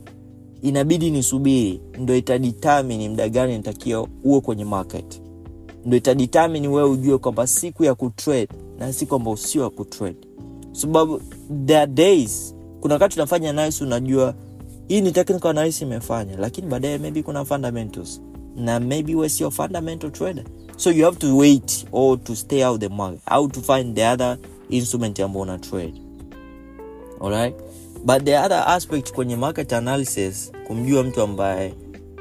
inabidi 0.61 1.11
nisubiri 1.11 1.81
ndo 1.99 2.15
itadetermine 2.15 3.09
muda 3.09 3.29
gani 3.29 3.57
nitakiwa 3.57 4.07
uwe 4.23 4.41
kwenye 4.41 4.65
market. 4.65 5.21
Ndo 5.85 5.97
itadetermine 5.97 6.67
wewe 6.67 6.89
ujue 6.89 7.17
kwamba 7.17 7.47
siku 7.47 7.83
ya 7.83 7.95
kutrade 7.95 8.47
na 8.79 8.93
siku 8.93 9.15
ambao 9.15 9.37
sio 9.37 9.63
ya 9.63 9.69
kutrade 9.69 10.17
sababu 10.71 11.21
there 11.65 11.79
are 11.79 11.91
days 11.91 12.55
kuna 12.81 12.93
wakati 12.93 13.19
unafanya 13.19 13.49
analysis 13.49 13.81
unajua 13.81 14.33
hii 14.87 15.01
ni 15.01 15.11
technical 15.11 15.47
analysis 15.49 15.81
imefanya 15.81 16.37
lakini 16.37 16.67
baadaye 16.67 16.97
maybe 16.97 17.23
kuna 17.23 17.45
fundamentals. 17.45 18.21
Na 18.55 18.79
maybe 18.79 19.15
we 19.15 19.29
sio 19.29 19.51
fundamental 19.51 20.11
trader. 20.11 20.43
So 20.77 20.91
you 20.91 21.05
have 21.05 21.17
to 21.17 21.37
wait 21.37 21.85
or 21.91 22.23
to 22.23 22.35
stay 22.35 22.63
out 22.65 22.81
the 22.81 22.89
market 22.89 23.21
how 23.29 23.47
to 23.47 23.61
find 23.61 23.95
the 23.95 24.07
other 24.07 24.37
instrument 24.69 25.19
ambao 25.19 25.41
una 25.41 25.57
trade. 25.57 25.93
Alright? 27.21 27.55
But 28.05 28.23
the 28.25 28.37
other 28.37 28.63
aspect 28.67 29.11
kwenye 29.13 29.35
market 29.35 29.73
analysis 29.73 30.51
kumjua 30.67 31.03
mtu 31.03 31.21
ambaye 31.21 31.73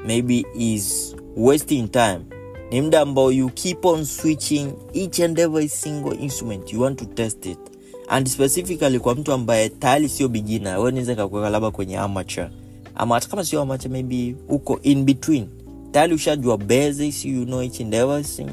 maybe 0.07 0.47
is 0.55 1.17
wasting 1.37 1.89
time 1.91 2.21
ni 2.71 2.81
muda 2.83 3.01
ambao 3.01 3.33
you 3.33 3.49
keep 3.51 3.85
on 3.85 4.05
switching 4.05 4.73
each 4.93 5.21
and 5.21 5.39
every 5.39 5.69
single 5.69 6.15
instrument. 6.15 6.73
You 6.73 6.81
want 6.81 6.99
to 6.99 7.05
test 7.05 7.47
it 7.47 7.59
and 8.13 8.27
specifically 8.29 8.99
kwa 8.99 9.15
mtu 9.15 9.33
ambaye 9.33 9.69
tayari 9.69 10.09
sio 10.09 10.29
beginner 10.29 10.79
wewe 10.79 10.91
naweza 10.93 11.15
kakuweka 11.15 11.51
labda 11.51 11.71
kwenye 11.71 11.99
amateur. 11.99 12.49
Ama 12.95 13.15
hata 13.15 13.29
kama 13.29 13.45
sio 13.45 13.61
amateur 13.63 13.91
maybe 13.93 14.37
uko 14.49 14.81
in 14.83 15.05
between. 15.05 15.47
Tayari 15.93 16.15
ushajua 16.15 16.57
basics 16.59 17.25
you 17.25 17.45
know 17.45 17.63
each 17.63 17.81
and 17.81 17.95
everything 17.95 18.49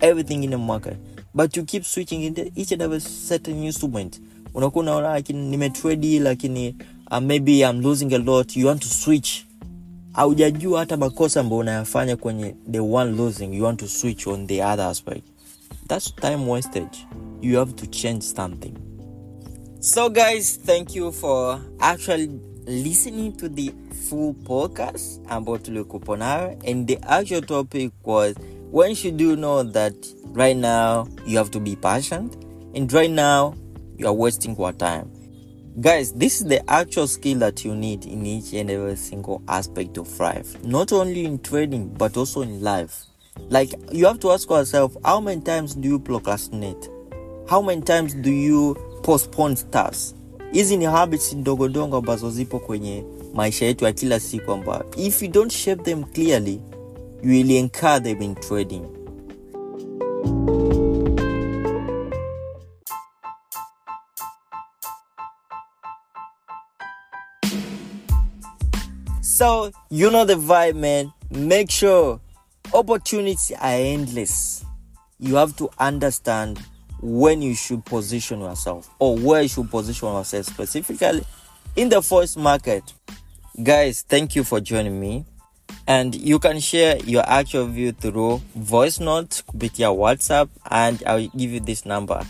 everything 0.00 0.44
in 0.44 0.52
a 0.54 0.58
market. 0.58 0.96
But 1.34 1.56
you 1.56 1.64
keep 1.64 1.84
switching 1.84 2.22
in 2.24 2.52
each 2.56 2.72
and 2.72 2.82
every 2.82 3.00
certain 3.00 3.62
instrument. 3.64 4.20
Unakuwa 4.54 4.82
unaona 4.82 5.08
lakini 5.10 5.50
nimetrade 5.50 6.18
lakini 6.20 6.76
uh, 7.10 7.18
maybe 7.18 7.58
I'm 7.60 7.80
losing 7.80 8.14
a 8.14 8.18
lot. 8.18 8.56
You 8.60 8.66
want 8.66 8.82
to 8.82 8.88
switch. 8.88 9.30
Haujajua 10.12 10.80
hata 10.80 10.96
makosa 10.96 11.40
ambayo 11.40 11.60
unayafanya 11.60 12.16
kwenye 12.16 12.54
the 12.70 12.80
one 12.80 13.10
losing 13.12 13.54
you 13.56 13.64
want 13.64 13.80
to 13.80 13.88
switch 13.88 14.26
on 14.26 14.46
the 14.46 14.64
other 14.64 14.84
aspect 14.86 15.24
that's 15.86 16.10
time 16.12 16.46
wastage 16.46 17.06
you 17.42 17.56
have 17.56 17.76
to 17.76 17.86
change 17.88 18.22
something. 18.22 18.78
So 19.80 20.08
guys 20.08 20.56
thank 20.56 20.94
you 20.94 21.10
for 21.10 21.60
actually 21.80 22.28
listening 22.66 23.36
to 23.38 23.48
the 23.48 23.74
full 24.08 24.34
podcast. 24.34 25.18
About 25.28 25.64
tulikupo 25.64 26.16
nayo 26.16 26.56
and 26.64 26.86
the 26.86 26.98
actual 27.02 27.42
topic 27.42 27.90
was 28.04 28.36
when 28.70 28.94
should 28.94 29.20
you 29.20 29.34
know 29.36 29.62
that 29.64 29.94
right 30.32 30.56
now 30.56 31.08
you 31.26 31.36
have 31.36 31.50
to 31.50 31.60
be 31.60 31.74
patient 31.74 32.36
and 32.74 32.90
right 32.92 33.10
now 33.10 33.54
you 33.98 34.06
are 34.06 34.14
wasting 34.14 34.56
your 34.56 34.72
time? 34.72 35.10
Guys 35.80 36.12
this 36.12 36.40
is 36.40 36.46
the 36.46 36.62
actual 36.70 37.08
skill 37.08 37.40
that 37.40 37.64
you 37.64 37.74
need 37.74 38.04
in 38.06 38.24
each 38.24 38.52
and 38.52 38.70
every 38.70 38.94
single 38.94 39.42
aspect 39.48 39.98
of 39.98 40.06
life. 40.20 40.62
Not 40.62 40.92
only 40.92 41.24
in 41.24 41.40
trading 41.40 41.88
but 41.88 42.16
also 42.16 42.42
in 42.42 42.62
life 42.62 43.06
like 43.50 43.76
you 43.92 44.06
have 44.06 44.18
to 44.20 44.32
ask 44.32 44.50
yourself 44.50 44.96
how 45.04 45.20
many 45.20 45.40
times 45.40 45.74
do 45.74 45.88
you 45.88 45.98
procrastinate? 45.98 46.90
How 47.48 47.62
many 47.62 47.82
times 47.82 48.14
do 48.14 48.30
you 48.30 48.76
postpone 49.02 49.56
tasks? 49.70 50.14
Hizi 50.52 50.76
ni 50.76 50.84
habits 50.84 51.32
ndogondogo 51.32 51.96
ambazo 51.96 52.30
zipo 52.30 52.58
kwenye 52.58 53.04
maisha 53.34 53.66
yetu 53.66 53.84
ya 53.84 53.92
kila 53.92 54.20
siku 54.20 54.58
if 54.96 55.22
you 55.22 55.28
don't 55.28 55.52
shape 55.52 55.82
them 55.82 56.04
clearly 56.04 56.60
you 57.22 57.30
will 57.30 57.50
incur 57.50 58.02
them 58.02 58.22
in 58.22 58.34
trading. 58.34 58.82
So, 69.20 69.72
you 69.90 70.10
know 70.10 70.24
the 70.24 70.36
vibe, 70.36 70.76
man. 70.76 71.12
Make 71.30 71.70
sure 71.70 72.20
opportunities 72.74 73.52
are 73.60 73.72
endless. 73.72 74.64
You 75.18 75.36
have 75.36 75.56
to 75.56 75.70
understand 75.78 76.60
when 77.00 77.42
you 77.42 77.54
should 77.54 77.84
position 77.84 78.40
yourself 78.40 78.88
or 78.98 79.18
where 79.18 79.42
you 79.42 79.48
should 79.48 79.70
position 79.70 80.08
yourself 80.08 80.46
specifically 80.46 81.24
in 81.76 81.88
the 81.88 82.00
first 82.00 82.38
market. 82.38 82.82
Guys, 83.62 84.02
thank 84.02 84.36
you 84.36 84.44
for 84.44 84.60
joining 84.60 84.98
me. 84.98 85.24
And 85.86 86.14
you 86.14 86.38
can 86.38 86.60
share 86.60 86.98
your 86.98 87.24
actual 87.28 87.66
view 87.66 87.92
through 87.92 88.40
voice 88.54 89.00
note 89.00 89.42
kupitia 89.46 89.90
WhatsApp 89.90 90.48
and 90.70 91.02
I'll 91.06 91.26
give 91.28 91.50
you 91.50 91.60
this 91.60 91.84
number. 91.84 92.24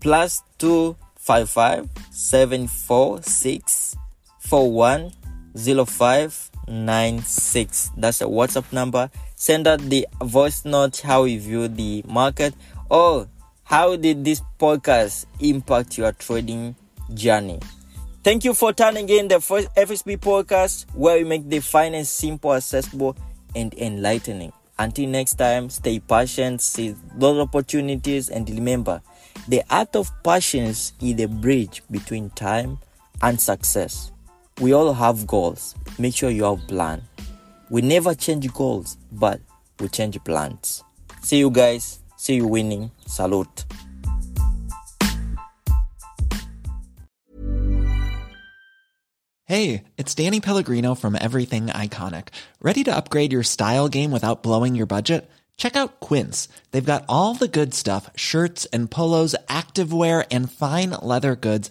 Plus 0.00 0.42
two 0.58 0.96
five 1.16 1.50
five 1.50 1.88
seven 2.10 2.68
four 2.68 3.22
six 3.22 3.96
four 4.38 4.72
one 4.72 5.12
zero 5.56 5.84
five 5.84 6.50
nine 6.68 7.22
six. 7.22 7.90
That's 7.96 8.20
a 8.20 8.24
WhatsApp 8.24 8.72
number. 8.72 9.10
Send 9.34 9.66
out 9.66 9.80
the 9.80 10.06
voice 10.22 10.64
note 10.64 11.00
how 11.00 11.24
you 11.24 11.40
view 11.40 11.68
the 11.68 12.04
market 12.06 12.54
or 12.90 13.28
how 13.64 13.96
did 13.96 14.24
this 14.24 14.42
podcast 14.58 15.26
impact 15.40 15.98
your 15.98 16.12
trading 16.12 16.76
journey. 17.14 17.60
Thank 18.22 18.44
you 18.44 18.54
for 18.54 18.72
turning 18.72 19.08
in 19.08 19.28
the 19.28 19.40
first 19.40 19.72
FSB 19.76 20.18
podcast 20.18 20.86
where 20.94 21.16
we 21.18 21.24
make 21.24 21.48
the 21.48 21.60
finance 21.60 22.08
simple, 22.08 22.54
accessible, 22.54 23.16
and 23.54 23.72
enlightening. 23.74 24.52
Until 24.78 25.08
next 25.08 25.34
time, 25.34 25.70
stay 25.70 26.00
patient, 26.00 26.60
seize 26.60 26.96
those 27.14 27.38
opportunities, 27.38 28.28
and 28.28 28.48
remember 28.50 29.00
the 29.48 29.62
art 29.70 29.94
of 29.96 30.10
patience 30.22 30.92
is 31.00 31.16
the 31.16 31.26
bridge 31.26 31.82
between 31.90 32.30
time 32.30 32.78
and 33.22 33.40
success. 33.40 34.10
We 34.58 34.72
all 34.72 34.94
have 34.94 35.26
goals. 35.26 35.74
Make 35.98 36.16
sure 36.16 36.30
you 36.30 36.44
have 36.44 36.66
plan. 36.66 37.02
We 37.68 37.82
never 37.82 38.14
change 38.14 38.50
goals, 38.54 38.96
but 39.12 39.40
we 39.78 39.88
change 39.88 40.18
plans. 40.24 40.82
See 41.20 41.38
you 41.38 41.50
guys. 41.50 42.00
See 42.16 42.36
you 42.36 42.46
winning. 42.46 42.90
Salute. 43.06 43.66
Hey, 49.44 49.84
it's 49.98 50.14
Danny 50.14 50.40
Pellegrino 50.40 50.94
from 50.94 51.18
Everything 51.20 51.66
Iconic. 51.66 52.28
Ready 52.62 52.82
to 52.84 52.96
upgrade 52.96 53.32
your 53.32 53.42
style 53.42 53.88
game 53.88 54.10
without 54.10 54.42
blowing 54.42 54.74
your 54.74 54.86
budget? 54.86 55.30
Check 55.58 55.76
out 55.76 56.00
Quince. 56.00 56.48
They've 56.70 56.84
got 56.84 57.04
all 57.08 57.34
the 57.34 57.48
good 57.48 57.72
stuff 57.74 58.10
shirts 58.16 58.64
and 58.72 58.90
polos, 58.90 59.34
activewear, 59.48 60.26
and 60.30 60.50
fine 60.50 60.90
leather 61.02 61.36
goods, 61.36 61.70